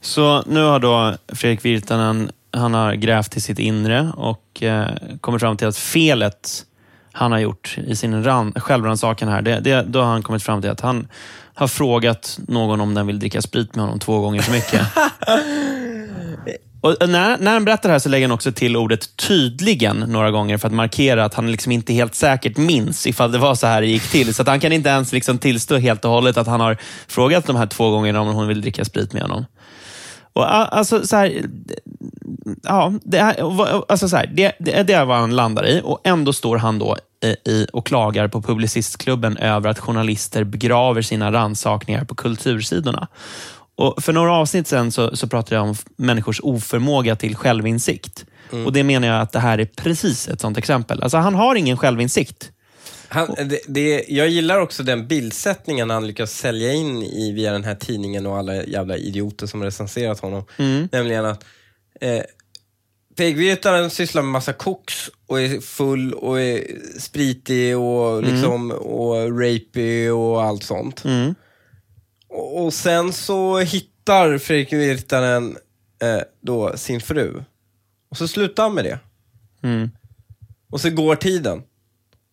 [0.00, 5.40] Så nu har då Fredrik Virtanen, han har grävt i sitt inre och eh, kommit
[5.40, 6.66] fram till att felet
[7.12, 8.24] han har gjort i sin
[8.56, 11.08] självrannsakan här, det, det, då har han kommit fram till att han
[11.56, 14.80] har frågat någon om den vill dricka sprit med honom två gånger för mycket.
[16.80, 20.30] Och när, när han berättar det här så lägger han också till ordet tydligen några
[20.30, 23.66] gånger för att markera att han liksom inte helt säkert minns ifall det var så
[23.66, 24.34] här det gick till.
[24.34, 26.76] Så att han kan inte ens liksom tillstå helt och hållet att han har
[27.08, 29.44] frågat de här två gångerna om hon vill dricka sprit med honom.
[30.32, 31.42] Och alltså så här,
[32.62, 36.00] ja, det, är, alltså så här, det, det, det är vad han landar i och
[36.04, 36.96] ändå står han då
[37.44, 43.08] i, och klagar på Publicistklubben över att journalister begraver sina ransakningar på kultursidorna.
[43.76, 48.24] Och för några avsnitt sen så, så pratade jag om människors oförmåga till självinsikt.
[48.52, 48.66] Mm.
[48.66, 51.02] Och Det menar jag att det här är precis ett sånt exempel.
[51.02, 52.50] Alltså Han har ingen självinsikt.
[53.08, 57.64] Han, det, det, jag gillar också den bildsättningen han lyckas sälja in i via den
[57.64, 60.44] här tidningen och alla jävla idioter som recenserat honom.
[60.56, 60.88] Mm.
[60.92, 61.44] Nämligen att
[62.00, 62.22] eh,
[63.16, 66.64] Pegvetaren sysslar med massa koks och är full och är
[66.98, 68.34] spritig och, mm.
[68.34, 68.76] liksom, mm.
[68.76, 71.04] och rapey och allt sånt.
[71.04, 71.34] Mm.
[72.28, 75.56] Och sen så hittar Fredrik Virtanen
[76.02, 77.44] eh, då sin fru.
[78.10, 78.98] Och så slutar han med det.
[79.62, 79.90] Mm.
[80.70, 81.62] Och så går tiden.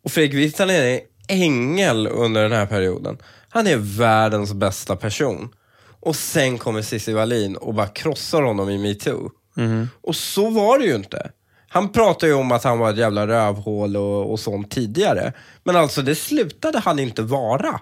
[0.03, 3.17] Och Fredrik Virtanen är ängel under den här perioden.
[3.49, 5.49] Han är världens bästa person.
[5.99, 9.31] Och sen kommer Cissi Wallin och bara krossar honom i metoo.
[9.57, 9.89] Mm.
[10.01, 11.31] Och så var det ju inte.
[11.67, 15.33] Han pratade ju om att han var ett jävla rövhål och, och sånt tidigare.
[15.63, 17.79] Men alltså det slutade han inte vara.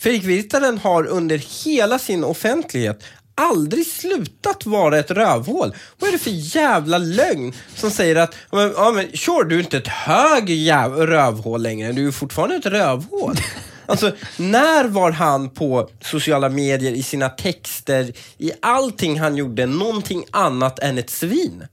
[0.00, 3.04] Fredrik Virtanen har under hela sin offentlighet
[3.34, 5.74] aldrig slutat vara ett rövhål.
[5.98, 9.76] Vad är det för jävla lögn som säger att, ja men sure, du är inte
[9.76, 13.36] ett hög rövhål längre, du är fortfarande ett rövhål.
[13.88, 20.24] Alltså, när var han på sociala medier, i sina texter, i allting han gjorde, någonting
[20.30, 21.64] annat än ett svin?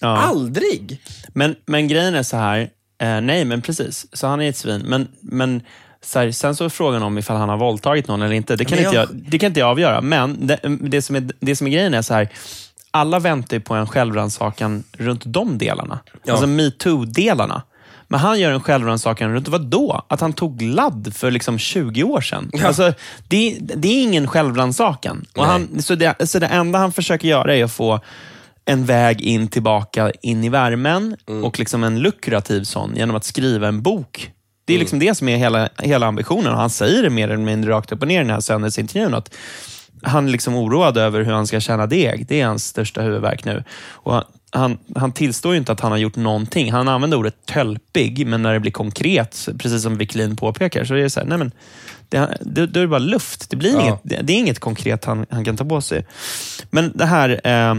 [0.00, 0.16] Ja.
[0.16, 1.00] Aldrig!
[1.28, 4.80] Men, men grejen är så här, eh, nej men precis, så han är ett svin,
[4.80, 5.62] men, men
[6.02, 8.56] så här, sen så är frågan om ifall han har våldtagit någon eller inte.
[8.56, 10.00] Det kan, inte, jag, det kan inte jag avgöra.
[10.00, 12.28] Men det, det, som, är, det som är grejen är så här.
[12.90, 15.98] Alla väntar på en självrannsakan runt de delarna.
[16.24, 16.32] Ja.
[16.32, 17.62] Alltså metoo-delarna.
[18.08, 20.04] Men han gör en självrannsakan runt vad då?
[20.08, 22.50] Att han tog ladd för liksom 20 år sedan.
[22.52, 22.66] Ja.
[22.66, 22.92] Alltså,
[23.28, 25.26] det, det är ingen självrannsakan.
[25.78, 28.00] så, det, så det enda han försöker göra är att få
[28.64, 31.44] en väg in tillbaka in i värmen mm.
[31.44, 34.32] och liksom en lukrativ sån genom att skriva en bok
[34.66, 36.52] det är liksom det som är hela, hela ambitionen.
[36.52, 39.14] Och han säger det mer eller mindre rakt upp och ner i den här söndagsintervjun.
[39.14, 39.34] Att
[40.02, 42.26] han är liksom oroad över hur han ska tjäna deg.
[42.28, 43.64] Det är hans största huvudvärk nu.
[43.90, 44.22] Och
[44.56, 46.72] han, han, tillstår ju inte att han har gjort någonting.
[46.72, 50.98] Han använder ordet tölpig, men när det blir konkret, precis som Wiklin påpekar, så är
[50.98, 51.52] det så här, nej men,
[52.08, 53.50] det, det, det är bara luft.
[53.50, 53.82] Det, blir ja.
[53.82, 56.06] inget, det, det, är inget konkret han, han kan ta på sig.
[56.70, 57.74] Men det här eh,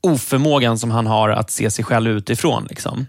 [0.00, 2.66] oförmågan som han har att se sig själv utifrån.
[2.68, 3.06] Liksom.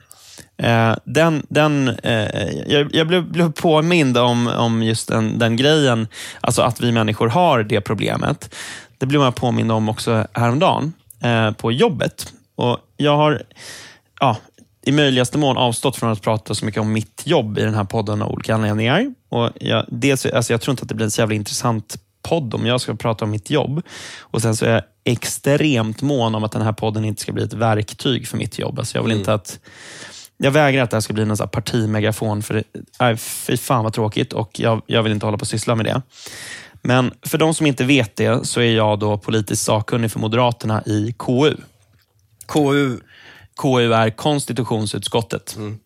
[0.57, 6.07] Eh, den, den, eh, jag, jag blev, blev påmind om, om just den, den grejen,
[6.41, 8.55] alltså att vi människor har det problemet.
[8.97, 10.93] Det blev jag påmind om också häromdagen
[11.23, 12.33] eh, på jobbet.
[12.55, 13.43] Och Jag har
[14.19, 14.37] ja,
[14.85, 17.83] i möjligaste mån avstått från att prata så mycket om mitt jobb i den här
[17.83, 19.13] podden av olika anledningar.
[19.29, 22.53] Och jag, dels, alltså jag tror inte att det blir en så jävla intressant podd
[22.53, 23.81] om jag ska prata om mitt jobb.
[24.19, 27.43] Och Sen så är jag extremt mån om att den här podden inte ska bli
[27.43, 28.79] ett verktyg för mitt jobb.
[28.79, 29.59] Alltså jag vill inte att
[30.37, 32.63] jag vägrar att det här ska bli någon partimegafon, för
[32.99, 35.85] det, fy fan vad tråkigt och jag, jag vill inte hålla på och syssla med
[35.85, 36.01] det.
[36.81, 40.83] Men för de som inte vet det så är jag då politisk sakkunnig för Moderaterna
[40.85, 41.55] i KU.
[42.53, 42.99] KU?
[43.61, 45.55] KU är konstitutionsutskottet.
[45.55, 45.79] Mm.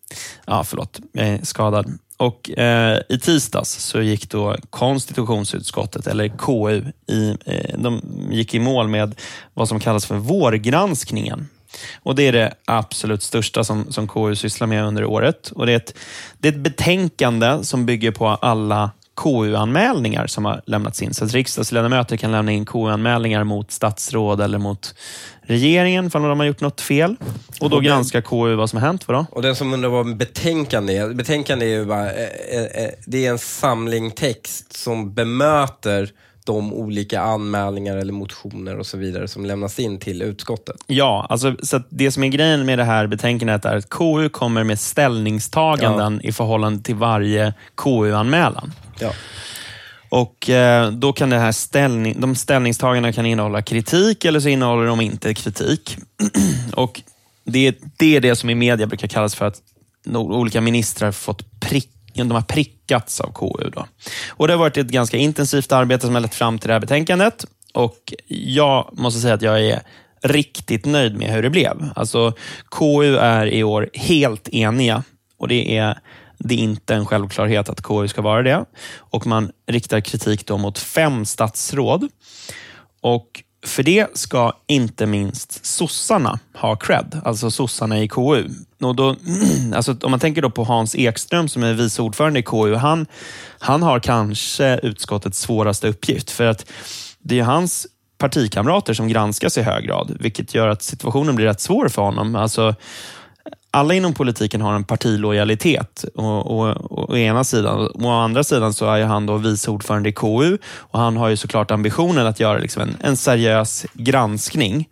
[0.46, 1.98] Ja, förlåt, jag är skadad.
[2.16, 8.00] Och eh, I tisdags så gick då konstitutionsutskottet, eller KU, i, eh, de
[8.30, 9.14] gick i mål med
[9.54, 11.48] vad som kallas för vårgranskningen.
[12.02, 15.50] Och Det är det absolut största som, som KU sysslar med under året.
[15.50, 15.94] Och det, är ett,
[16.38, 21.14] det är ett betänkande som bygger på alla KU-anmälningar som har lämnats in.
[21.14, 24.94] Så att riksdagsledamöter kan lämna in KU-anmälningar mot statsråd eller mot
[25.42, 27.16] regeringen för de har gjort något fel.
[27.60, 29.08] Och då och granskar KU vad som har hänt.
[29.08, 29.26] Vadå?
[29.30, 31.14] Och den som undrar vad betänkande är.
[31.14, 36.10] Betänkande är ju bara, eh, eh, eh, det är en samling text som bemöter
[36.46, 40.76] de olika anmälningar eller motioner och så vidare som lämnas in till utskottet.
[40.86, 44.64] Ja, alltså, så det som är grejen med det här betänkandet är att KU kommer
[44.64, 46.28] med ställningstaganden ja.
[46.28, 48.72] i förhållande till varje KU-anmälan.
[49.00, 49.12] Ja.
[50.08, 54.86] Och eh, Då kan det här ställning, de ställningstagandena kan innehålla kritik eller så innehåller
[54.86, 55.96] de inte kritik.
[56.72, 57.02] och
[57.44, 59.62] det, det är det som i media brukar kallas för att
[60.14, 61.90] olika ministrar fått prick
[62.24, 63.70] de har prickats av KU.
[63.70, 63.86] Då.
[64.28, 66.80] Och Det har varit ett ganska intensivt arbete som har lett fram till det här
[66.80, 67.44] betänkandet.
[67.74, 69.82] Och Jag måste säga att jag är
[70.22, 71.90] riktigt nöjd med hur det blev.
[71.96, 72.32] Alltså,
[72.70, 75.02] KU är i år helt eniga
[75.38, 75.98] och det är,
[76.38, 78.64] det är inte en självklarhet att KU ska vara det.
[78.96, 82.08] Och Man riktar kritik då mot fem statsråd.
[83.00, 88.48] Och för det ska inte minst sossarna ha cred, alltså sossarna i KU.
[88.80, 89.16] Och då,
[89.74, 93.06] alltså om man tänker då på Hans Ekström som är vice ordförande i KU, han,
[93.58, 96.30] han har kanske utskottets svåraste uppgift.
[96.30, 96.66] För att
[97.18, 97.86] det är hans
[98.18, 102.34] partikamrater som granskas i hög grad, vilket gör att situationen blir rätt svår för honom.
[102.34, 102.74] Alltså,
[103.76, 107.86] alla inom politiken har en partilojalitet och, och, och, å ena sidan.
[107.86, 111.28] Och å andra sidan så är han då vice ordförande i KU och han har
[111.28, 114.88] ju såklart ambitionen att göra liksom en, en seriös granskning.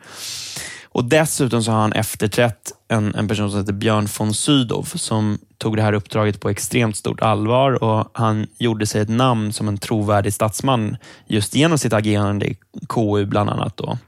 [0.84, 5.38] Och Dessutom så har han efterträtt en, en person som heter Björn von Sydow som
[5.58, 9.68] tog det här uppdraget på extremt stort allvar och han gjorde sig ett namn som
[9.68, 12.56] en trovärdig statsman just genom sitt agerande i
[12.88, 13.76] KU bland annat.
[13.76, 13.98] Då.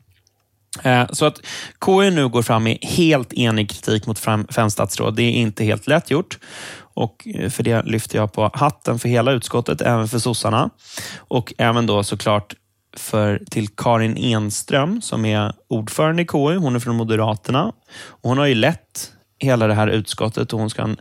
[0.82, 1.40] Eh, så att
[1.78, 4.18] KU nu går fram med helt enig kritik mot
[4.54, 6.38] fem statsråd, det är inte helt lätt gjort.
[6.78, 10.70] Och eh, för det lyfter jag på hatten för hela utskottet, även för sossarna.
[11.16, 12.54] Och även då såklart
[12.96, 16.56] för, till Karin Enström som är ordförande i KU.
[16.56, 17.72] Hon är från Moderaterna.
[18.06, 20.96] Och hon har ju lett hela det här utskottet och hon ska ha en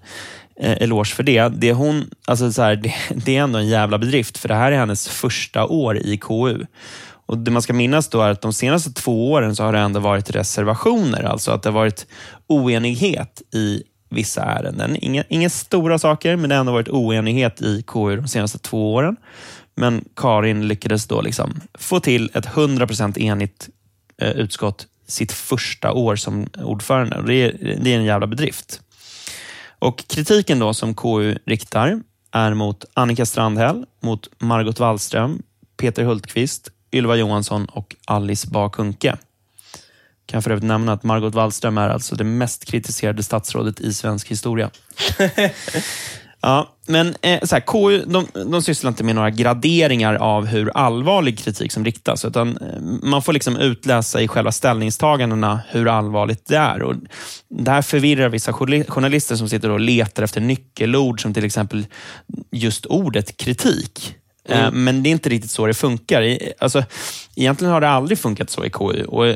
[0.59, 1.49] eh, eloge för det.
[1.49, 2.93] Det, hon, alltså så här, det,
[3.25, 6.65] det är ändå en jävla bedrift, för det här är hennes första år i KU.
[7.25, 9.79] Och Det man ska minnas då är att de senaste två åren så har det
[9.79, 12.07] ändå varit reservationer, alltså att det har varit
[12.47, 14.97] oenighet i vissa ärenden.
[15.01, 18.93] Inga, inga stora saker, men det har ändå varit oenighet i KU de senaste två
[18.93, 19.15] åren.
[19.75, 23.69] Men Karin lyckades då liksom få till ett 100% enigt
[24.21, 27.23] eh, utskott sitt första år som ordförande.
[27.27, 28.81] Det är, det är en jävla bedrift.
[29.79, 32.01] Och Kritiken då som KU riktar
[32.31, 35.41] är mot Annika Strandhäll, mot Margot Wallström,
[35.77, 39.17] Peter Hultqvist, Ylva Johansson och Alice Bakunke.
[40.25, 44.31] Kan för övrigt nämna att Margot Wallström är alltså det mest kritiserade statsrådet i svensk
[44.31, 44.69] historia.
[46.41, 50.71] ja, men eh, så här, KU de, de sysslar inte med några graderingar av hur
[50.77, 56.45] allvarlig kritik som riktas, utan eh, man får liksom utläsa i själva ställningstagandena hur allvarligt
[56.45, 56.81] det är.
[56.81, 56.95] Och
[57.49, 58.53] det här förvirrar vissa
[58.87, 61.85] journalister som sitter och letar efter nyckelord som till exempel
[62.51, 64.15] just ordet kritik.
[64.49, 64.83] Eh, mm.
[64.83, 66.37] Men det är inte riktigt så det funkar.
[66.59, 66.83] Alltså,
[67.35, 69.03] egentligen har det aldrig funkat så i KU.
[69.05, 69.35] Och eh,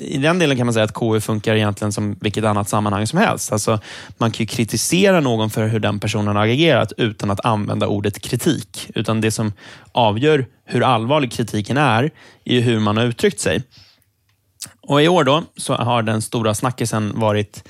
[0.00, 3.18] i den delen kan man säga att KU funkar egentligen som vilket annat sammanhang som
[3.18, 3.52] helst.
[3.52, 3.80] Alltså,
[4.18, 8.90] man kan kritisera någon för hur den personen har agerat utan att använda ordet kritik.
[8.94, 9.52] Utan det som
[9.92, 12.10] avgör hur allvarlig kritiken är,
[12.44, 13.62] är hur man har uttryckt sig.
[14.80, 17.64] Och I år då så har den stora snackisen varit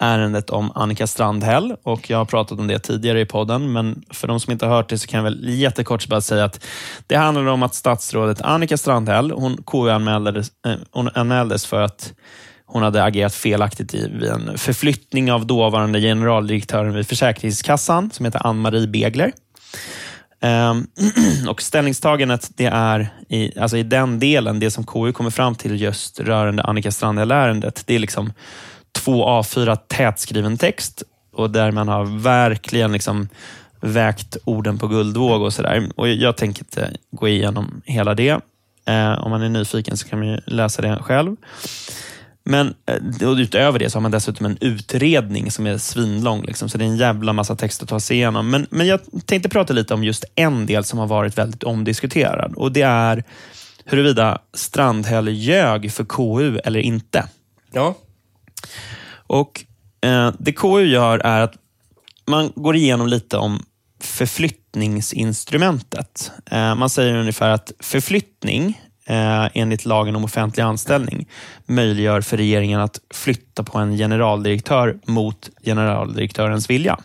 [0.00, 4.28] ärendet om Annika Strandhäll och jag har pratat om det tidigare i podden, men för
[4.28, 6.64] de som inte har hört det så kan jag väl jättekort bara säga att
[7.06, 12.12] det handlar om att statsrådet Annika Strandhäll, hon KU-anmäldes eh, hon anmäldes för att
[12.66, 18.86] hon hade agerat felaktigt vid en förflyttning av dåvarande generaldirektören vid Försäkringskassan, som heter Ann-Marie
[18.86, 19.32] Begler.
[20.40, 20.86] Ehm,
[21.48, 25.80] och ställningstagandet det är i, alltså i den delen, det som KU kommer fram till
[25.80, 28.32] just rörande Annika Strandhäll-ärendet, det är liksom
[28.92, 33.28] två A4 tätskriven text och där man har verkligen liksom
[33.80, 35.90] vägt orden på guldvåg och sådär.
[35.96, 38.40] Och Jag tänker inte gå igenom hela det.
[38.84, 41.36] Eh, om man är nyfiken så kan man läsa det själv.
[42.44, 46.42] Men eh, och utöver det så har man dessutom en utredning som är svinlång.
[46.42, 48.50] Liksom, så det är en jävla massa text att ta sig igenom.
[48.50, 52.54] Men, men jag tänkte prata lite om just en del som har varit väldigt omdiskuterad.
[52.56, 53.24] Och Det är
[53.84, 57.24] huruvida Strandhäll ljög för KU eller inte.
[57.72, 57.94] Ja.
[59.26, 59.64] Och
[60.00, 61.54] eh, Det KU gör är att
[62.26, 63.64] man går igenom lite om
[64.00, 66.32] förflyttningsinstrumentet.
[66.50, 71.28] Eh, man säger ungefär att förflyttning eh, enligt lagen om offentlig anställning
[71.66, 76.98] möjliggör för regeringen att flytta på en generaldirektör mot generaldirektörens vilja.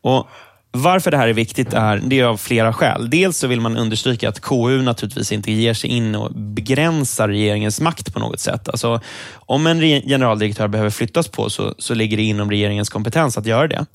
[0.00, 0.28] Och
[0.76, 3.10] varför det här är viktigt är, det är av flera skäl.
[3.10, 7.80] Dels så vill man understryka att KU naturligtvis inte ger sig in och begränsar regeringens
[7.80, 8.68] makt på något sätt.
[8.68, 9.00] Alltså,
[9.34, 13.68] om en generaldirektör behöver flyttas på så, så ligger det inom regeringens kompetens att göra
[13.68, 13.86] det.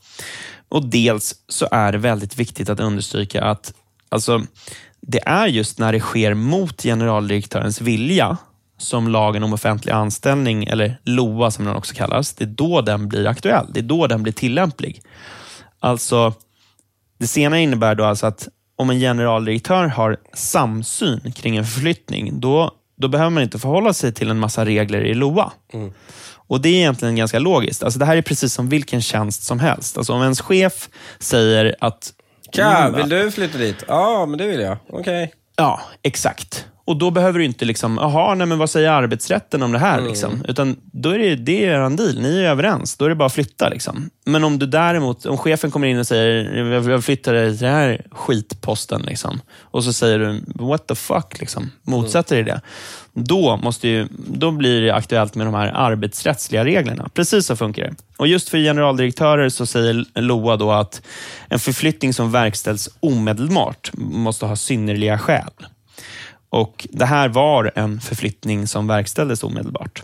[0.69, 3.73] Och Dels så är det väldigt viktigt att understryka att
[4.09, 4.41] alltså,
[5.01, 8.37] det är just när det sker mot generaldirektörens vilja
[8.77, 13.09] som lagen om offentlig anställning, eller LOA som den också kallas, det är då den
[13.09, 13.65] blir aktuell.
[13.73, 15.01] Det är då den blir tillämplig.
[15.79, 16.33] Alltså,
[17.19, 22.71] det senare innebär då alltså att om en generaldirektör har samsyn kring en förflyttning, då,
[22.97, 25.51] då behöver man inte förhålla sig till en massa regler i LOA.
[25.73, 25.93] Mm.
[26.49, 27.83] Och Det är egentligen ganska logiskt.
[27.83, 29.97] Alltså det här är precis som vilken tjänst som helst.
[29.97, 30.89] Alltså om ens chef
[31.19, 32.13] säger att...
[32.51, 33.83] Tja, vill du flytta dit?
[33.87, 34.77] Ja, men det vill jag.
[34.89, 34.99] Okej.
[34.99, 35.27] Okay.
[35.55, 36.65] Ja, exakt.
[36.89, 39.97] Och då behöver du inte liksom, jaha, nej men vad säger arbetsrätten om det här?
[39.97, 40.09] Mm.
[40.09, 40.45] Liksom?
[40.47, 42.97] Utan då är det, det är en deal, ni är överens.
[42.97, 43.69] Då är det bara att flytta.
[43.69, 44.09] Liksom.
[44.25, 47.75] Men om du däremot, om chefen kommer in och säger, jag flyttar dig till den
[47.75, 49.01] här skitposten.
[49.01, 52.61] Liksom, och så säger du, what the fuck, liksom, motsätter dig det.
[53.13, 57.09] Då, måste ju, då blir det aktuellt med de här arbetsrättsliga reglerna.
[57.13, 57.95] Precis så funkar det.
[58.17, 61.01] Och just för generaldirektörer så säger LOA då att
[61.47, 65.51] en förflyttning som verkställs omedelbart måste ha synnerliga skäl.
[66.49, 70.03] Och Det här var en förflyttning som verkställdes omedelbart.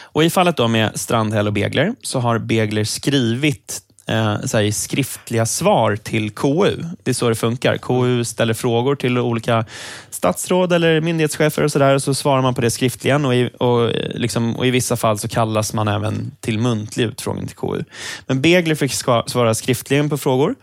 [0.00, 5.46] Och I fallet då med Strandhäll och Begler så har Begler skrivit eh, så skriftliga
[5.46, 6.76] svar till KU.
[7.02, 7.76] Det är så det funkar.
[7.76, 9.64] KU ställer frågor till olika
[10.10, 13.24] statsråd eller myndighetschefer och så där, och så svarar man på det skriftligen.
[13.24, 17.04] Och i, och, eh, liksom, och I vissa fall så kallas man även till muntlig
[17.04, 17.82] utfrågning till KU.
[18.26, 18.92] Men Begler fick
[19.26, 20.54] svara skriftligen på frågor.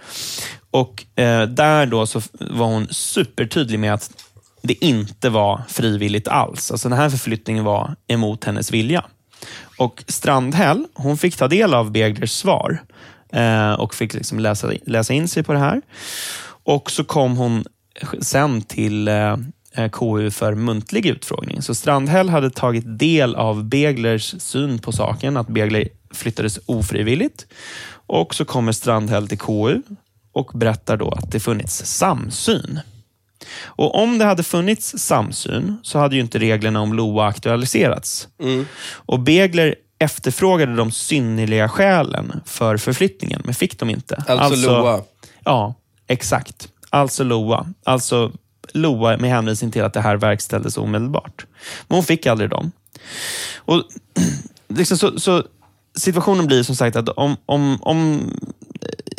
[0.71, 4.22] Och eh, Där då så var hon supertydlig med att
[4.63, 6.71] det inte var frivilligt alls.
[6.71, 9.05] Alltså den här förflyttningen var emot hennes vilja.
[9.77, 12.81] Och Strandhäll, hon fick ta del av Beglers svar
[13.33, 15.81] eh, och fick liksom läsa, läsa in sig på det här.
[16.63, 17.65] Och så kom hon
[18.21, 19.37] sen till eh,
[19.75, 21.61] eh KU för muntlig utfrågning.
[21.61, 27.45] Så Strandhäll hade tagit del av Beglers syn på saken, att Begler flyttades ofrivilligt.
[28.07, 29.81] Och så kommer Strandhäll till KU
[30.31, 32.79] och berättar då att det funnits samsyn.
[33.65, 38.27] Och Om det hade funnits samsyn så hade ju inte reglerna om LOA aktualiserats.
[38.39, 38.65] Mm.
[38.93, 44.15] Och Begler efterfrågade de synnerliga skälen för förflyttningen, men fick de inte.
[44.15, 45.01] Alltså, alltså LOA?
[45.43, 45.75] Ja,
[46.07, 46.67] exakt.
[46.89, 47.67] Alltså LOA.
[47.83, 48.31] Alltså
[48.73, 51.45] LOA med hänvisning till att det här verkställdes omedelbart.
[51.87, 52.71] Men hon fick aldrig dem.
[53.55, 53.83] Och
[54.67, 55.43] liksom så, så
[55.95, 58.31] Situationen blir som sagt att om, om, om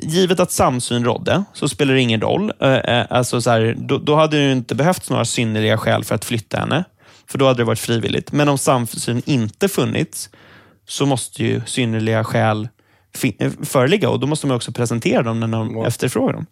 [0.05, 2.53] givet att samsyn rådde så spelar det ingen roll.
[2.61, 6.15] Eh, eh, alltså så här, då, då, hade det inte behövts några synnerliga skäl för
[6.15, 6.85] att flytta henne.
[7.27, 8.33] För då hade det varit frivilligt.
[8.33, 10.31] Men om samsyn inte funnits
[10.89, 12.69] så måste ju synnerliga skäl
[13.39, 15.87] eh, föreligga och då måste man också presentera dem när de wow.
[15.87, 16.47] efterfrågar dem.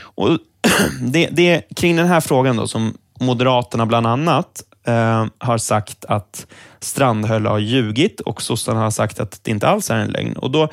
[0.00, 0.38] Och
[1.00, 6.04] det, det är kring den här frågan då som Moderaterna bland annat eh, har sagt
[6.04, 6.46] att
[6.80, 10.36] Strandhäll har ljugit och sossarna har sagt att det inte alls är en lögn.
[10.36, 10.68] Och då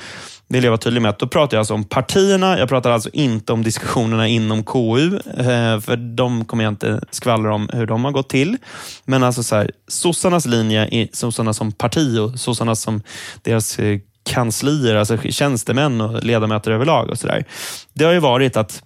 [0.51, 2.59] vill jag vara tydlig med att då pratar jag alltså om partierna.
[2.59, 7.55] Jag pratar alltså inte om diskussionerna inom KU, eh, för de kommer jag inte skvallra
[7.55, 8.57] om hur de har gått till.
[9.05, 13.01] Men alltså så här, sossarnas linje, sossarna som parti och sossarna som
[13.41, 13.99] deras eh,
[14.29, 17.45] kanslier, alltså tjänstemän och ledamöter överlag och så där.
[17.93, 18.83] Det har ju varit att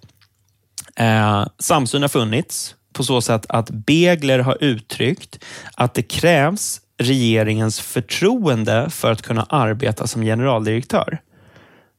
[0.96, 5.44] eh, samsyn har funnits på så sätt att Begler har uttryckt
[5.74, 11.20] att det krävs regeringens förtroende för att kunna arbeta som generaldirektör.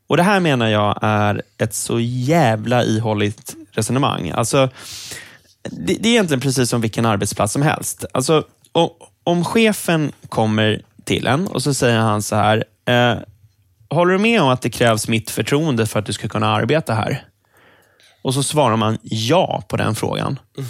[0.07, 4.29] Och Det här menar jag är ett så jävla ihålligt resonemang.
[4.29, 4.69] Alltså,
[5.63, 8.05] det, det är egentligen precis som vilken arbetsplats som helst.
[8.13, 8.43] Alltså,
[9.23, 13.17] om chefen kommer till en och så säger han så här, eh,
[13.89, 16.93] håller du med om att det krävs mitt förtroende för att du ska kunna arbeta
[16.93, 17.25] här?
[18.21, 20.39] Och så svarar man ja på den frågan.
[20.57, 20.69] Mm.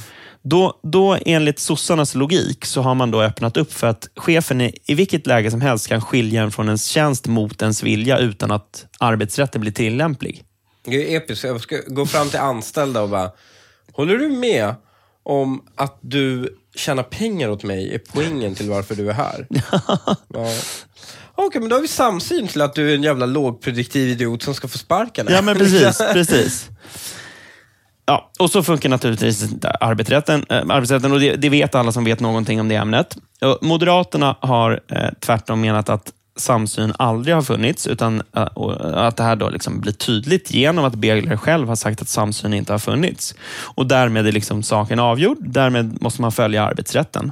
[0.49, 4.79] Då, då enligt sossarnas logik så har man då öppnat upp för att chefen i,
[4.85, 8.51] i vilket läge som helst kan skilja en från ens tjänst mot ens vilja utan
[8.51, 10.43] att arbetsrätten blir tillämplig.
[10.85, 11.43] Det är episkt.
[11.43, 13.31] Jag ska gå fram till anställda och bara,
[13.91, 14.75] håller du med
[15.23, 19.47] om att du tjänar pengar åt mig är poängen till varför du är här?
[20.33, 20.53] ja.
[21.35, 24.55] Okej, men då har vi samsyn till att du är en jävla lågproduktiv idiot som
[24.55, 25.27] ska få sparken.
[25.29, 25.97] Ja, men precis.
[25.97, 26.69] precis.
[28.09, 30.45] Ja, och så funkar naturligtvis eh, arbetsrätten.
[30.49, 33.17] Äh, arbetsrätten och det, det, vet alla som vet någonting om det ämnet.
[33.41, 38.47] Och Moderaterna har eh, tvärtom menat att samsyn aldrig har funnits, utan eh,
[38.95, 42.53] att det här då liksom blir tydligt genom att Begler själv har sagt att samsyn
[42.53, 43.35] inte har funnits.
[43.63, 45.37] Och Därmed är liksom saken avgjord.
[45.39, 47.31] Därmed måste man följa arbetsrätten.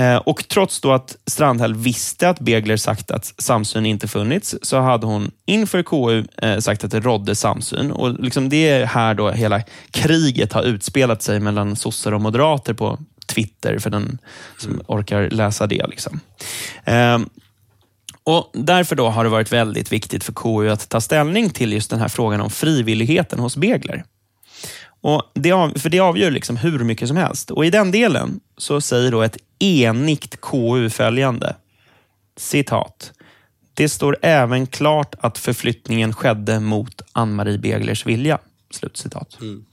[0.00, 4.80] Eh, och Trots då att Strandhäll visste att Begler sagt att samsyn inte funnits, så
[4.80, 7.90] hade hon inför KU eh, sagt att det rådde samsyn.
[7.90, 12.74] Och liksom det är här då hela kriget har utspelat sig mellan sossar och moderater
[12.74, 14.18] på Twitter, för den
[14.58, 15.86] som orkar läsa det.
[15.86, 16.20] Liksom.
[16.84, 17.18] Eh,
[18.24, 21.90] och Därför då har det varit väldigt viktigt för KU att ta ställning till just
[21.90, 24.04] den här frågan om frivilligheten hos Begler.
[25.02, 27.50] Och det, för det avgör liksom hur mycket som helst.
[27.50, 31.56] Och I den delen så säger då ett enigt KU följande.
[32.36, 33.12] Citat.
[33.74, 38.38] Det står även klart att förflyttningen skedde mot Ann-Marie Beglers vilja.
[38.70, 39.40] Slutcitat.
[39.40, 39.64] Mm.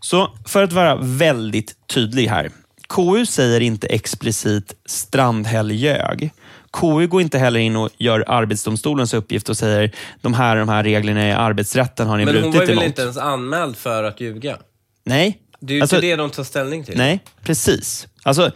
[0.00, 2.50] Så för att vara väldigt tydlig här.
[2.88, 6.30] KU säger inte explicit Strandhäll ljög.
[6.70, 10.84] KU går inte heller in och gör Arbetsdomstolens uppgift och säger de här, de här
[10.84, 12.54] reglerna i arbetsrätten har ni Men brutit emot.
[12.54, 14.58] Men hon var väl inte ens anmäld för att ljuga?
[15.04, 15.41] Nej.
[15.62, 16.96] Det är ju alltså, inte det de tar ställning till.
[16.96, 18.08] Nej, precis.
[18.22, 18.50] Alltså,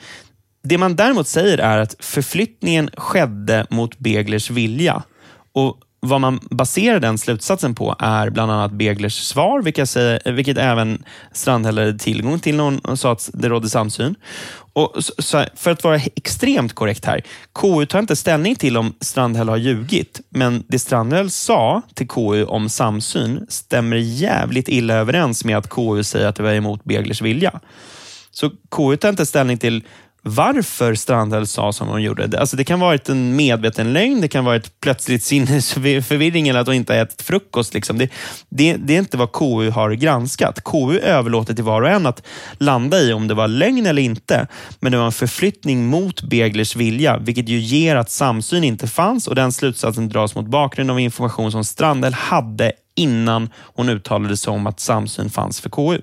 [0.62, 5.02] det man däremot säger är att förflyttningen skedde mot Beglers vilja.
[5.52, 10.58] Och vad man baserar den slutsatsen på är bland annat Beglers svar, vilket, säger, vilket
[10.58, 14.14] även Strandhäll hade tillgång till när hon sa att det rådde samsyn.
[14.76, 14.92] Och
[15.54, 20.20] för att vara extremt korrekt här, KU tar inte ställning till om Strandhäll har ljugit,
[20.28, 26.02] men det Strandhäll sa till KU om samsyn stämmer jävligt illa överens med att KU
[26.02, 27.60] säger att det var emot Beglers vilja.
[28.30, 29.84] Så KU tar inte ställning till
[30.28, 32.40] varför Strandhäll sa som hon gjorde.
[32.40, 36.66] Alltså det kan vara en medveten lögn, det kan vara ett plötsligt sinnesförvirring eller att
[36.66, 37.74] hon inte har ätit frukost.
[37.74, 37.98] Liksom.
[37.98, 38.10] Det,
[38.48, 40.64] det, det, är inte vad KU har granskat.
[40.64, 42.22] KU överlåter till var och en att
[42.58, 44.46] landa i om det var lögn eller inte.
[44.80, 49.26] Men det var en förflyttning mot Beglers vilja, vilket ju ger att samsyn inte fanns
[49.26, 54.52] och den slutsatsen dras mot bakgrund av information som Strandhäll hade innan hon uttalade sig
[54.52, 56.00] om att samsyn fanns för KU.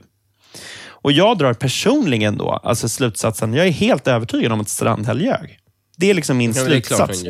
[1.03, 5.59] Och jag drar personligen då, alltså slutsatsen, jag är helt övertygad om att Strandhäll ljög.
[5.97, 7.23] Det är liksom min ja, slutsats.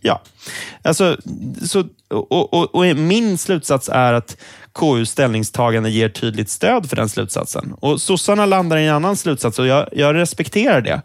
[0.00, 0.22] Ja.
[0.82, 1.16] Alltså,
[1.62, 4.36] så, och, och, och, min slutsats är att
[4.72, 7.74] KUs ställningstagande ger tydligt stöd för den slutsatsen.
[7.80, 11.02] Och Sossarna landar i en annan slutsats och jag, jag respekterar det.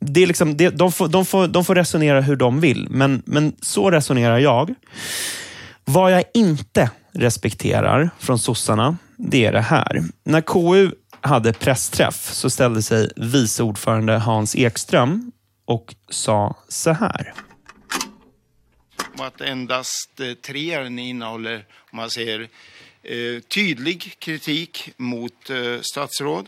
[0.00, 3.22] det, är liksom, det de, får, de, får, de får resonera hur de vill, men,
[3.26, 4.74] men så resonerar jag.
[5.84, 10.02] Vad jag inte respekterar från sossarna, det är det här.
[10.24, 10.90] När KU
[11.22, 15.32] hade pressträff så ställde sig vice ordförande Hans Ekström
[15.64, 17.34] och sa så här.
[19.18, 21.56] Att endast eh, tre ärenden innehåller,
[21.90, 26.46] om man säger, eh, tydlig kritik mot eh, statsråd.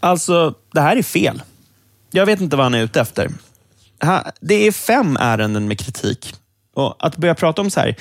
[0.00, 1.42] Alltså, det här är fel.
[2.10, 3.30] Jag vet inte vad han är ute efter.
[4.40, 6.34] Det är fem ärenden med kritik.
[6.74, 7.96] Och Att börja prata om så här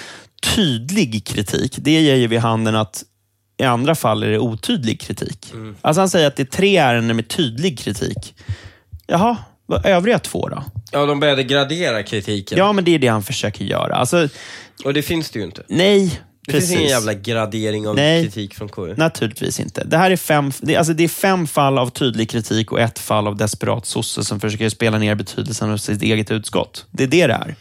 [0.55, 3.03] tydlig kritik, det ger ju vid handen att
[3.57, 5.51] i andra fall är det otydlig kritik.
[5.53, 5.75] Mm.
[5.81, 8.35] Alltså han säger att det är tre ärenden med tydlig kritik.
[9.07, 10.63] Jaha, vad övriga två då?
[10.91, 12.57] Ja, de började gradera kritiken.
[12.57, 13.95] Ja, men det är det han försöker göra.
[13.95, 14.29] Alltså,
[14.85, 15.63] och det finns det ju inte.
[15.67, 16.69] Nej, det Precis.
[16.69, 18.93] finns ingen jävla gradering av Nej, kritik från KU.
[18.97, 19.83] Naturligtvis inte.
[19.83, 22.99] Det här är fem, det, alltså det är fem fall av tydlig kritik och ett
[22.99, 26.85] fall av desperat sosse som försöker spela ner betydelsen av sitt eget utskott.
[26.91, 27.55] Det är det det är.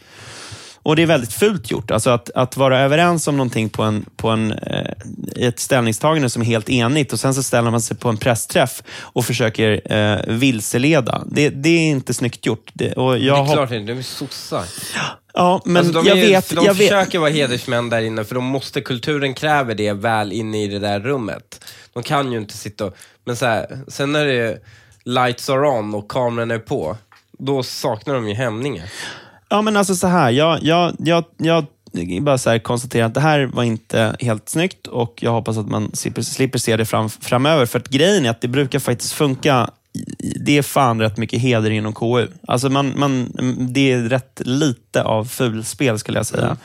[0.83, 1.91] Och det är väldigt fult gjort.
[1.91, 4.91] Alltså att, att vara överens om någonting på, en, på en, eh,
[5.35, 8.83] ett ställningstagande som är helt enigt och sen så ställer man sig på en pressträff
[8.89, 11.23] och försöker eh, vilseleda.
[11.25, 12.71] Det, det är inte snyggt gjort.
[12.73, 14.65] Det, och jag det är klart inte, de är sossar.
[15.33, 16.55] Ja, men alltså de jag är, vet...
[16.55, 17.21] De jag försöker vet.
[17.21, 20.99] vara hedersmän där inne, för de måste, kulturen kräver det väl inne i det där
[20.99, 21.65] rummet.
[21.93, 22.95] De kan ju inte sitta och...
[23.25, 24.59] Men så här, sen när det är
[25.03, 26.97] lights are on och kameran är på,
[27.39, 28.89] då saknar de ju hämningar.
[29.53, 30.31] Ja, men alltså så här.
[30.31, 31.65] Jag, jag, jag, jag
[32.21, 35.67] bara så här konstatera att det här var inte helt snyggt och jag hoppas att
[35.67, 37.65] man slipper, slipper se det fram, framöver.
[37.65, 39.69] För att grejen är att det brukar faktiskt funka
[40.45, 42.27] det är fan rätt mycket heder inom KU.
[42.47, 43.31] Alltså man, man,
[43.73, 46.57] det är rätt lite av fulspel skulle jag säga.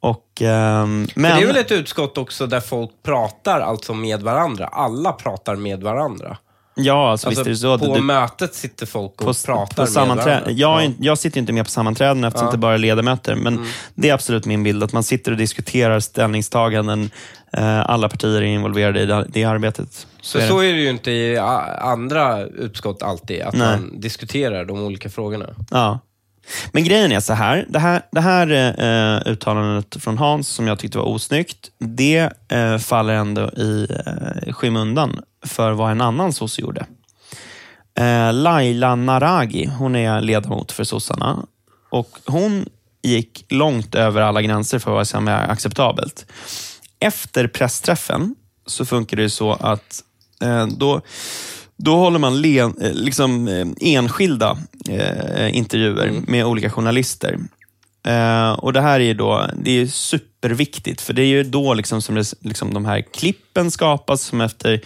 [0.00, 4.22] Och, ehm, men, Men det är väl ett utskott också där folk pratar alltså med
[4.22, 4.66] varandra.
[4.66, 6.38] Alla pratar med varandra.
[6.78, 7.86] Ja, alltså, Alltså, visst är det så.
[7.86, 10.44] på Du- mötet sitter folk och på, pratar på med.
[10.50, 12.52] Jag, är inte- jag sitter inte med på sammanträden eftersom Ja.
[12.52, 13.34] det bara är ledamöter.
[13.34, 13.68] Men Mm.
[13.94, 17.10] det är absolut min bild att man sitter och diskuterar ställningstaganden.
[17.52, 20.06] Eh, alla partier är involverade i det, det arbetet.
[20.20, 20.48] Så, är det.
[20.48, 21.38] så är det ju inte i
[21.80, 23.66] andra utskott alltid, att Nej.
[23.80, 25.46] man diskuterar de olika frågorna.
[25.70, 25.98] Ja.
[26.72, 27.66] Men grejen är så här.
[27.68, 32.78] Det här, det här eh, uttalandet från Hans, som jag tyckte var osnyggt, det eh,
[32.78, 36.86] faller ändå i eh, skymundan för vad en annan sosse gjorde.
[37.98, 41.46] Eh, Laila Naragi, hon är ledamot för sossarna.
[41.90, 42.68] Och hon
[43.02, 46.26] gick långt över alla gränser för vad som är acceptabelt.
[47.00, 48.34] Efter pressträffen
[48.66, 50.02] så funkar det så att
[50.42, 51.00] eh, då,
[51.78, 54.58] då håller man le, eh, liksom, eh, enskilda
[54.88, 57.38] eh, intervjuer med olika journalister.
[58.06, 62.02] Eh, och Det här är då, det är superviktigt, för det är ju då liksom
[62.02, 64.80] som det, liksom de här klippen skapas, som efter,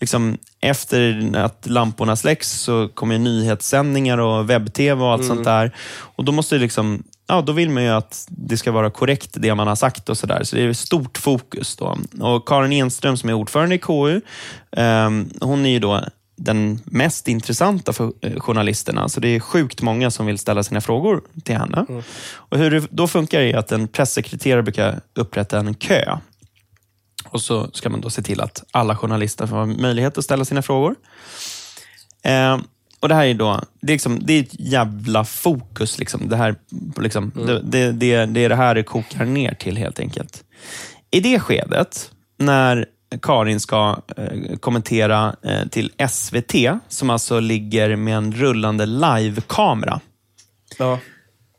[0.00, 5.74] liksom, efter att lamporna släcks så kommer nyhetssändningar och webb-tv och allt sånt där.
[6.16, 9.54] Och Då måste liksom, ja, då vill man ju att det ska vara korrekt det
[9.54, 10.44] man har sagt och sådär.
[10.44, 11.76] Så det är stort fokus.
[11.76, 11.98] då.
[12.20, 14.20] Och Karin Enström som är ordförande i KU,
[14.76, 16.04] eh, hon är ju då
[16.36, 19.08] den mest intressanta för eh, journalisterna.
[19.08, 21.86] Så det är sjukt många som vill ställa sina frågor till henne.
[22.28, 26.18] Och hur det då funkar är att en pressekreterare brukar upprätta en kö.
[27.28, 30.62] Och så ska man då se till att alla journalister får möjlighet att ställa sina
[30.62, 30.94] frågor.
[32.22, 32.58] Eh,
[33.00, 35.98] och Det här är då, det är, liksom, det är ett jävla fokus.
[35.98, 36.28] Liksom.
[36.28, 36.54] Det, här,
[37.00, 40.44] liksom, det, det, det, det är det här det kokar ner till helt enkelt.
[41.10, 42.86] I det skedet, när
[43.22, 46.54] Karin ska eh, kommentera eh, till SVT,
[46.88, 50.00] som alltså ligger med en rullande live-kamera,
[50.78, 50.98] Ja.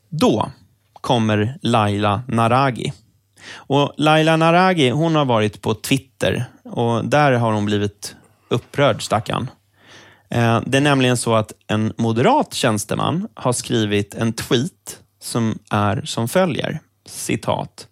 [0.09, 0.51] då
[0.93, 2.93] kommer Laila Naragi.
[3.53, 8.15] Och Laila Naragi hon har varit på Twitter och där har hon blivit
[8.49, 9.49] upprörd, stackarn.
[10.29, 16.01] Eh, Det är nämligen så att en moderat tjänsteman har skrivit en tweet som är
[16.05, 16.79] som följer.
[17.05, 17.87] Citat.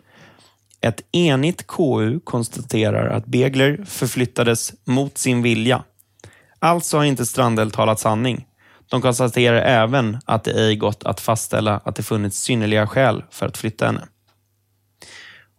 [0.86, 5.84] Ett enigt KU konstaterar att Begler förflyttades mot sin vilja.
[6.60, 8.48] Alltså har inte Strandhäll talat sanning.
[8.90, 13.46] De konstaterar även att det ej gått att fastställa att det funnits synnerliga skäl för
[13.46, 14.02] att flytta henne.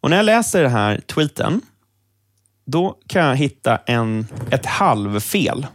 [0.01, 1.61] Och när jag läser den här tweeten,
[2.67, 5.67] då kan jag hitta en, ett halvfel.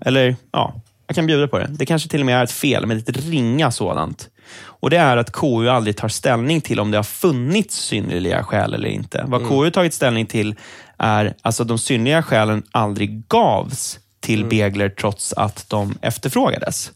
[0.00, 1.66] Eller, ja, jag kan bjuda på det.
[1.70, 4.28] Det kanske till och med är ett fel, men ett ringa sådant.
[4.62, 8.74] Och Det är att KU aldrig tar ställning till om det har funnits synnerliga skäl
[8.74, 9.24] eller inte.
[9.26, 10.54] Vad KU tagit ställning till
[10.98, 16.92] är alltså de synnerliga skälen aldrig gavs till Begler trots att de efterfrågades.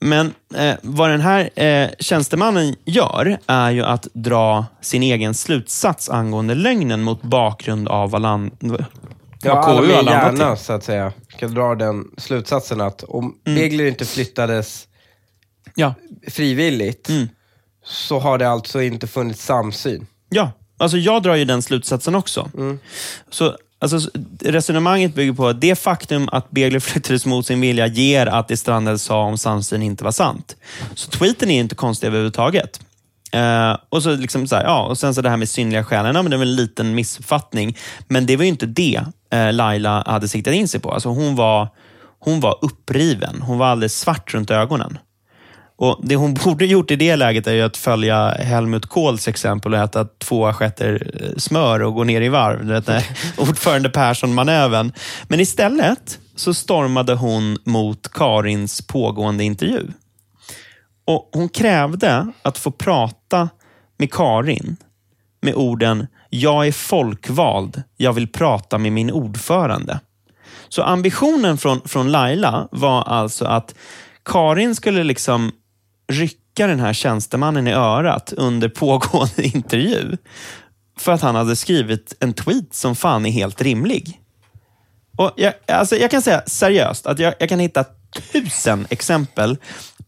[0.00, 6.10] Men eh, vad den här eh, tjänstemannen gör är ju att dra sin egen slutsats
[6.10, 8.52] angående lögnen mot bakgrund av vad, land,
[9.42, 10.64] Ja, KU landat hjärna, till.
[10.64, 13.58] så att säga, ska dra den slutsatsen att om Mm.
[13.58, 14.88] Begler inte flyttades
[15.74, 15.94] Ja,
[16.28, 17.28] frivilligt, Mm.
[17.84, 20.06] så har det alltså inte funnits samsyn.
[20.28, 20.50] ja.
[20.78, 22.50] Alltså jag drar ju den slutsatsen också.
[23.30, 24.10] Så alltså,
[24.40, 28.56] Resonemanget bygger på att det faktum att Begler flyttades mot sin vilja ger att det
[28.56, 30.56] Strandhäll sa om samsyn inte var sant.
[30.94, 32.80] Så tweeten är inte konstig överhuvudtaget.
[33.32, 36.16] Eh, och, så liksom så här, ja, och sen så det här med synliga skälen,
[36.16, 37.76] ja, men det var en liten missuppfattning.
[38.08, 39.00] Men det var ju inte det
[39.32, 40.92] eh, Laila hade siktat in sig på.
[40.92, 41.68] Alltså hon, var,
[42.18, 43.42] hon var uppriven.
[43.42, 44.98] Hon var alldeles svart runt ögonen.
[45.78, 49.80] Och Det hon borde gjort i det läget är att följa Helmut Kohls exempel och
[49.80, 52.66] äta två assietter eh, smör och gå ner i varv.
[52.66, 52.88] Vet,
[53.36, 54.92] ordförande Persson-manövern.
[55.28, 59.82] Men istället så stormade hon mot Karins pågående intervju.
[61.06, 63.48] Och Hon krävde att få prata
[63.98, 64.76] med Karin
[65.40, 70.00] med orden “Jag är folkvald, jag vill prata med min ordförande”.
[70.68, 73.74] Så ambitionen från, från Laila var alltså att
[74.24, 75.52] Karin skulle liksom
[76.12, 80.16] rycka den här tjänstemannen i örat under pågående intervju.
[80.98, 84.20] För att han hade skrivit en tweet som fan är helt rimlig.
[85.16, 87.84] Och jag, alltså jag kan säga seriöst att jag, jag kan hitta
[88.32, 89.56] tusen exempel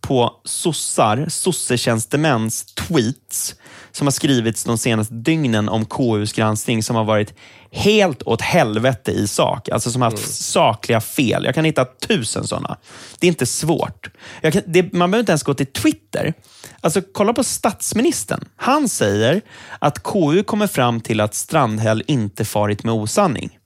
[0.00, 3.54] på sossar, sossetjänstemäns tweets
[3.92, 7.34] som har skrivits de senaste dygnen om KUs granskning som har varit
[7.70, 9.68] helt åt helvete i sak.
[9.68, 11.44] Alltså som har haft sakliga fel.
[11.44, 12.76] Jag kan hitta tusen sådana.
[13.18, 14.10] Det är inte svårt.
[14.42, 16.34] Kan, det, man behöver inte ens gå till Twitter.
[16.80, 18.44] Alltså kolla på statsministern.
[18.56, 19.40] Han säger
[19.78, 23.58] att KU kommer fram till att Strandhäll inte farit med osanning.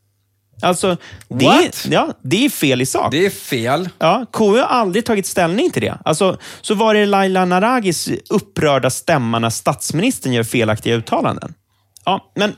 [0.63, 0.97] Alltså,
[1.29, 1.87] det, What?
[1.87, 3.11] är, ja, det är fel i sak.
[3.11, 3.89] Det är fel.
[3.99, 5.99] Ja, KU har aldrig tagit ställning till det.
[6.05, 11.55] Alltså, så var det Laila Naragis upprörda stämma när statsministern gör felaktiga uttalanden.
[12.05, 12.53] Ja, men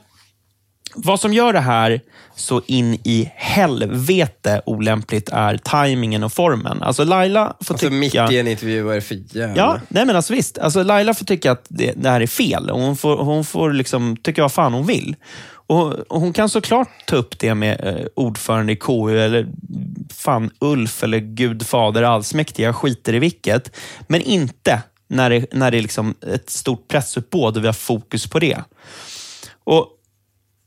[0.94, 2.00] vad som gör det här
[2.36, 6.82] så in i helvete olämpligt är tajmingen och formen.
[6.82, 8.32] Alltså Laila får Alltså mitt tycka...
[8.32, 9.56] i en intervju, vad är det för jävla...
[9.56, 10.58] Ja, nej men alltså visst.
[10.58, 12.70] Alltså Laila får tycka att det, det här är fel.
[12.70, 15.16] Hon får, hon får liksom tycka vad fan hon vill.
[15.66, 19.46] Och, och Hon kan såklart ta upp det med eh, ordförande i KU eller
[20.10, 22.64] fan Ulf eller Gud fader allsmäktig.
[22.64, 23.76] Jag skiter i vilket.
[24.08, 28.26] Men inte när det, när det är liksom ett stort pressuppbåd och vi har fokus
[28.26, 28.58] på det.
[29.64, 29.88] Och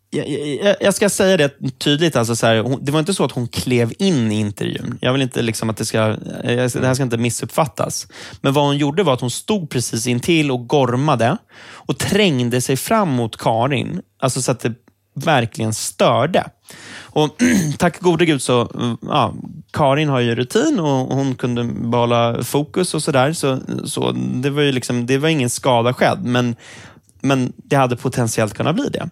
[0.09, 2.15] jag, jag, jag ska säga det tydligt.
[2.15, 4.97] Alltså så här, hon, det var inte så att hon klev in i intervjun.
[5.01, 8.07] Jag vill inte liksom att det ska, eh, det här ska inte missuppfattas.
[8.41, 12.77] Men vad hon gjorde var att hon stod precis intill och gormade och trängde sig
[12.77, 14.01] fram mot Karin.
[14.19, 14.73] Alltså så att det
[15.17, 16.49] verkligen störde.
[16.99, 17.29] Och
[17.77, 19.33] tack gode gud så, eh, ja,
[19.71, 23.33] Karin har ju rutin och hon kunde behålla fokus och sådär.
[23.33, 26.55] Så, så det var ju liksom, det var ingen skada skedd, men,
[27.21, 29.09] men det hade potentiellt kunnat bli det.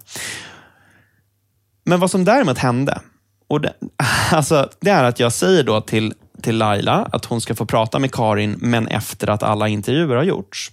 [1.86, 3.02] Men vad som däremot hände,
[3.48, 3.74] och det,
[4.32, 8.00] alltså, det är att jag säger då till, till Laila att hon ska få prata
[8.00, 10.72] med Karin, men efter att alla intervjuer har gjorts.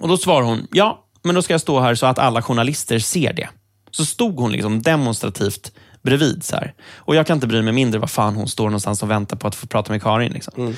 [0.00, 2.98] Och Då svarar hon, ja, men då ska jag stå här så att alla journalister
[2.98, 3.48] ser det.
[3.90, 5.72] Så stod hon liksom demonstrativt
[6.02, 6.44] bredvid.
[6.44, 6.74] Så här.
[6.96, 9.48] Och Jag kan inte bry mig mindre vad fan hon står någonstans och väntar på
[9.48, 10.32] att få prata med Karin.
[10.32, 10.76] Liksom.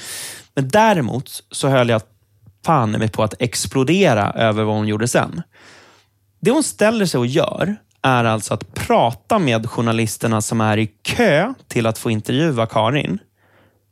[0.54, 2.02] Men däremot så höll jag
[2.66, 5.42] fan mig på att explodera över vad hon gjorde sen.
[6.40, 10.86] Det hon ställer sig och gör är alltså att prata med journalisterna som är i
[10.86, 13.18] kö till att få intervjua Karin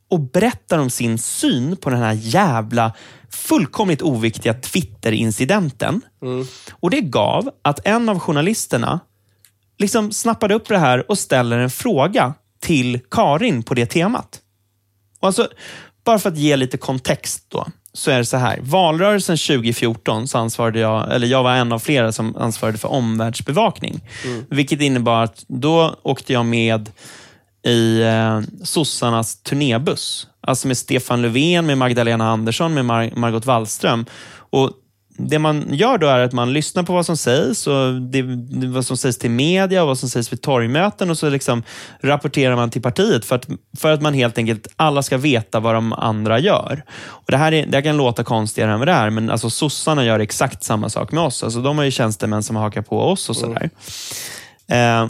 [0.09, 2.93] och berättar om sin syn på den här jävla
[3.29, 6.01] fullkomligt oviktiga Twitter-incidenten.
[6.71, 8.99] Och Det gav att en av journalisterna
[9.79, 14.39] liksom snappade upp det här och ställer en fråga till Karin på det temat.
[15.19, 15.47] Och alltså,
[16.05, 18.59] bara för att ge lite kontext då, så är det så här.
[18.61, 24.01] Valrörelsen 2014 så ansvarade jag, eller jag var en av flera som ansvarade för omvärldsbevakning.
[24.49, 26.89] Vilket innebar att då åkte jag med
[27.65, 30.27] i eh, sossarnas turnébuss.
[30.41, 34.05] Alltså med Stefan Löfven, med Magdalena Andersson, med Mar- Margot Wallström.
[34.51, 34.71] Och
[35.19, 38.21] det man gör då är att man lyssnar på vad som sägs och det,
[38.67, 41.63] vad som sägs till media och vad som sägs vid torgmöten och så liksom
[42.01, 43.47] rapporterar man till partiet för att,
[43.77, 46.83] för att man helt enkelt, alla ska veta vad de andra gör.
[47.01, 50.05] Och det, här är, det kan låta konstigare än vad det är, men alltså sossarna
[50.05, 51.43] gör exakt samma sak med oss.
[51.43, 53.69] Alltså de har ju tjänstemän som hakar på oss och sådär.
[54.67, 55.07] Eh,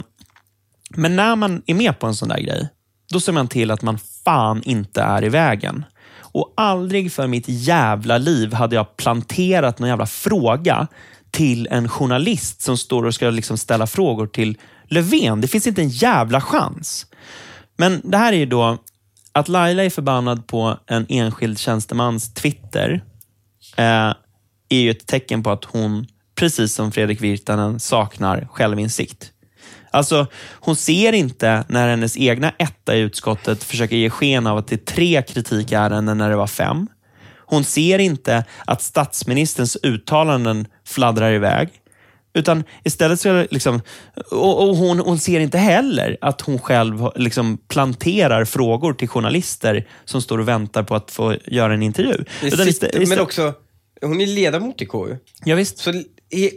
[0.90, 2.68] men när man är med på en sån där grej,
[3.12, 5.84] då ser man till att man fan inte är i vägen.
[6.32, 10.86] Och aldrig för mitt jävla liv hade jag planterat någon jävla fråga
[11.30, 15.40] till en journalist som står och ska liksom ställa frågor till Löfven.
[15.40, 17.06] Det finns inte en jävla chans.
[17.76, 18.78] Men det här är ju då
[19.32, 23.04] att Laila är förbannad på en enskild tjänstemans Twitter
[23.76, 24.14] eh,
[24.68, 29.32] är ju ett tecken på att hon, precis som Fredrik Virtanen, saknar självinsikt.
[29.90, 34.68] Alltså, hon ser inte när hennes egna etta i utskottet försöker ge sken av att
[34.68, 36.86] det är tre kritikärenden när det var fem.
[37.46, 41.68] Hon ser inte att statsministerns uttalanden fladdrar iväg.
[42.34, 43.80] Utan istället så liksom,
[44.30, 49.88] och, och hon, hon ser inte heller att hon själv liksom planterar frågor till journalister
[50.04, 52.12] som står och väntar på att få göra en intervju.
[52.42, 53.52] Utan sitter, istället- men istället- också,
[54.02, 55.16] hon är ledamot i KU.
[55.44, 55.78] Ja, visst.
[55.78, 55.92] Så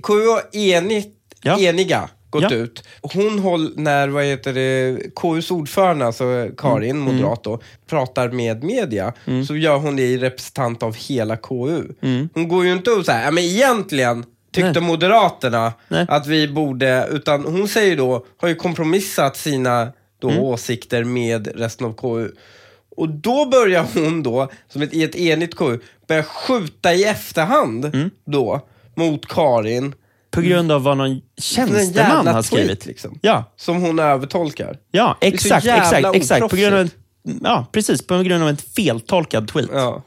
[0.04, 1.60] KU har enigt, Ja.
[1.60, 2.58] eniga gått Ja.
[2.58, 2.84] ut.
[3.02, 7.16] Hon håll, när vad heter det, KUs ordförande, alltså Karin, Mm.
[7.16, 7.60] moderat då,
[7.90, 9.14] pratar med media,
[9.48, 11.84] så gör hon det i representant av hela KU.
[12.34, 14.84] Hon går ju inte och säger, ja men egentligen tyckte Mm.
[14.84, 14.92] Nej.
[14.92, 16.06] Moderaterna Nej.
[16.10, 19.88] att vi borde, utan hon säger då, har ju kompromissat sina
[20.20, 20.44] då Mm.
[20.44, 22.32] åsikter med resten av KU.
[22.96, 27.86] Och då börjar hon då, som ett, i ett enigt KU, börja skjuta i efterhand
[27.86, 28.10] Mm.
[28.26, 28.62] då
[28.96, 29.94] mot Karin.
[30.34, 32.86] På grund av vad någon tjänsteman har tweet, skrivit.
[32.86, 33.20] liksom.
[33.22, 34.78] Ja, Som hon övertolkar.
[34.92, 35.66] ja exakt.
[35.66, 36.50] exakt, exakt.
[36.50, 36.90] På grund av en,
[37.44, 38.08] ja, precis.
[38.08, 39.70] På grund av en feltolkad tweet.
[39.74, 40.04] Ja.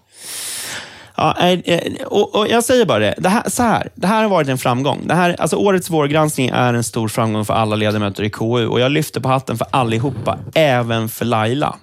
[1.16, 3.14] Ja, eh, eh, och, och jag säger bara det.
[3.18, 5.06] Det här, så här, det här har varit en framgång.
[5.06, 8.80] Det här, alltså årets vårgranskning är en stor framgång för alla ledamöter i KU och
[8.80, 11.76] jag lyfter på hatten för allihopa, även för Laila.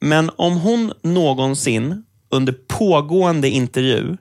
[0.00, 4.16] Men om hon någonsin under pågående intervju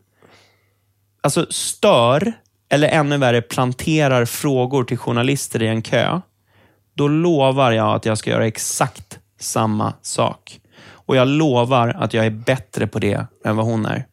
[1.23, 2.33] alltså stör
[2.71, 6.21] eller ännu värre planterar frågor till journalister i en kö,
[6.93, 10.59] då lovar jag att jag ska göra exakt samma sak.
[10.89, 14.05] Och jag lovar att jag är bättre på det än vad hon är.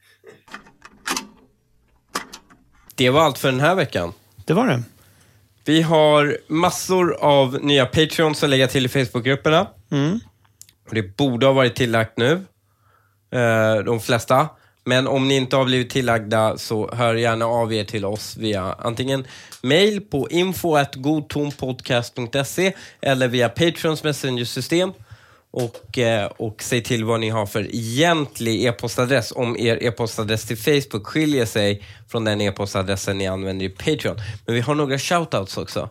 [2.94, 4.12] Det var allt för den här veckan.
[4.44, 4.82] Det var det.
[5.64, 9.66] Vi har massor av nya Patreons att lägga till i Facebookgrupperna.
[9.90, 10.20] Mm.
[10.88, 12.32] Och det borde ha varit tillagt nu,
[13.32, 14.48] eh, de flesta.
[14.88, 18.74] Men om ni inte har blivit tillagda så hör gärna av er till oss via
[18.78, 19.26] antingen
[19.62, 24.92] mail på info.godtonpodcast.se eller via Patrons Messenger-system.
[25.50, 30.58] Och, eh, och säg till vad ni har för egentlig e-postadress om er e-postadress till
[30.58, 34.16] Facebook skiljer sig från den e-postadressen ni använder i Patreon.
[34.46, 35.90] Men vi har några shoutouts också.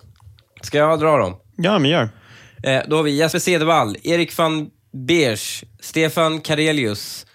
[0.62, 1.36] Ska jag dra dem?
[1.56, 2.10] Ja, men gör.
[2.64, 7.26] Eh, då har vi Jesper Cedervall, Erik van Beers, Stefan Karelius,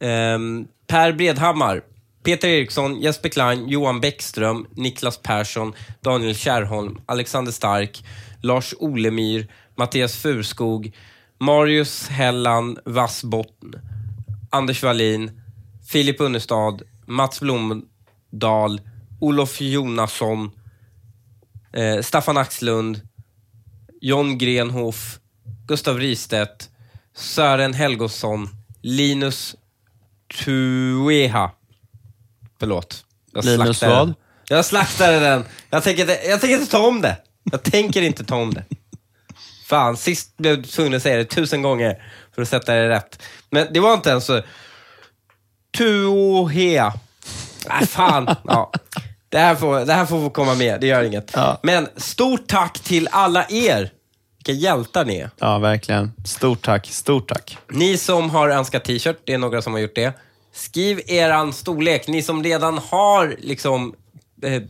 [0.00, 1.82] ehm, Per Bredhammar,
[2.22, 5.72] Peter Eriksson, Jesper Klein, Johan Bäckström, Niklas Persson,
[6.02, 7.98] Daniel Kärrholm, Alexander Stark,
[8.42, 10.92] Lars Olemyr, Mattias Furskog,
[11.38, 13.80] Marius Hellan Vassbotten,
[14.50, 15.30] Anders Wallin,
[15.82, 18.78] Filip Unnestad, Mats Blomdahl,
[19.18, 20.52] Olof Jonasson,
[21.72, 23.02] eh, Staffan Axlund,
[24.02, 25.20] John Grenhof,
[25.66, 26.68] Gustav Ristedt,
[27.14, 28.50] Sören Helgosson,
[28.82, 29.56] Linus
[30.34, 31.50] Tueha.
[32.58, 33.04] Förlåt.
[33.32, 33.90] Jag Linus vad?
[33.90, 34.14] Den.
[34.48, 35.44] Jag slaktade den.
[35.70, 37.16] Jag tänker, inte, jag tänker inte ta om det.
[37.50, 38.64] Jag tänker inte ta om det.
[39.66, 42.02] Fan, sist blev jag tvungen att säga det tusen gånger
[42.34, 43.22] för att sätta det rätt.
[43.50, 44.42] Men det var inte ens så...
[45.78, 46.92] Tuohea.
[47.68, 48.36] Nej, fan.
[48.44, 48.72] Ja.
[49.28, 51.30] Det, här får, det här får få komma med, det gör inget.
[51.34, 51.60] Ja.
[51.62, 53.90] Men stort tack till alla er.
[54.46, 55.30] Vilka hjältar ni är.
[55.38, 56.12] Ja, verkligen.
[56.24, 56.86] Stort tack.
[56.86, 57.58] Stort tack.
[57.68, 60.12] Ni som har önskat t-shirt, det är några som har gjort det.
[60.52, 62.08] Skriv eran storlek.
[62.08, 63.94] Ni som redan har liksom
[64.42, 64.60] eh, eh,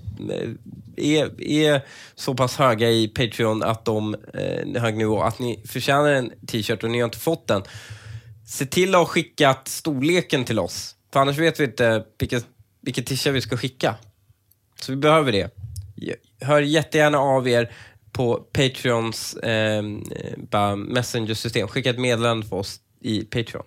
[0.97, 1.83] är, är
[2.15, 6.85] så pass höga i Patreon att de eh, hög nivå att ni förtjänar en t-shirt
[6.85, 7.63] och ni har inte fått den.
[8.47, 10.95] Se till att ha skickat storleken till oss.
[11.13, 12.47] För annars vet vi inte vilket,
[12.81, 13.95] vilket t-shirt vi ska skicka.
[14.81, 15.51] Så vi behöver det.
[16.41, 17.73] Hör jättegärna av er
[18.13, 19.83] på Patreons eh,
[20.51, 21.69] bara messenger-system.
[21.69, 23.65] Skicka ett meddelande för oss i Patreon.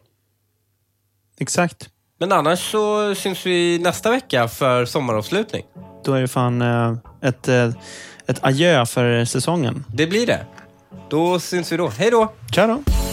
[1.39, 1.89] Exakt.
[2.19, 5.63] Men annars så syns vi nästa vecka för sommaravslutning.
[6.03, 7.69] Då är det fan eh, ett, eh,
[8.27, 9.83] ett adjö för säsongen.
[9.93, 10.45] Det blir det.
[11.09, 11.87] Då syns vi då.
[11.87, 12.33] Hej då!
[12.51, 13.04] Tja då!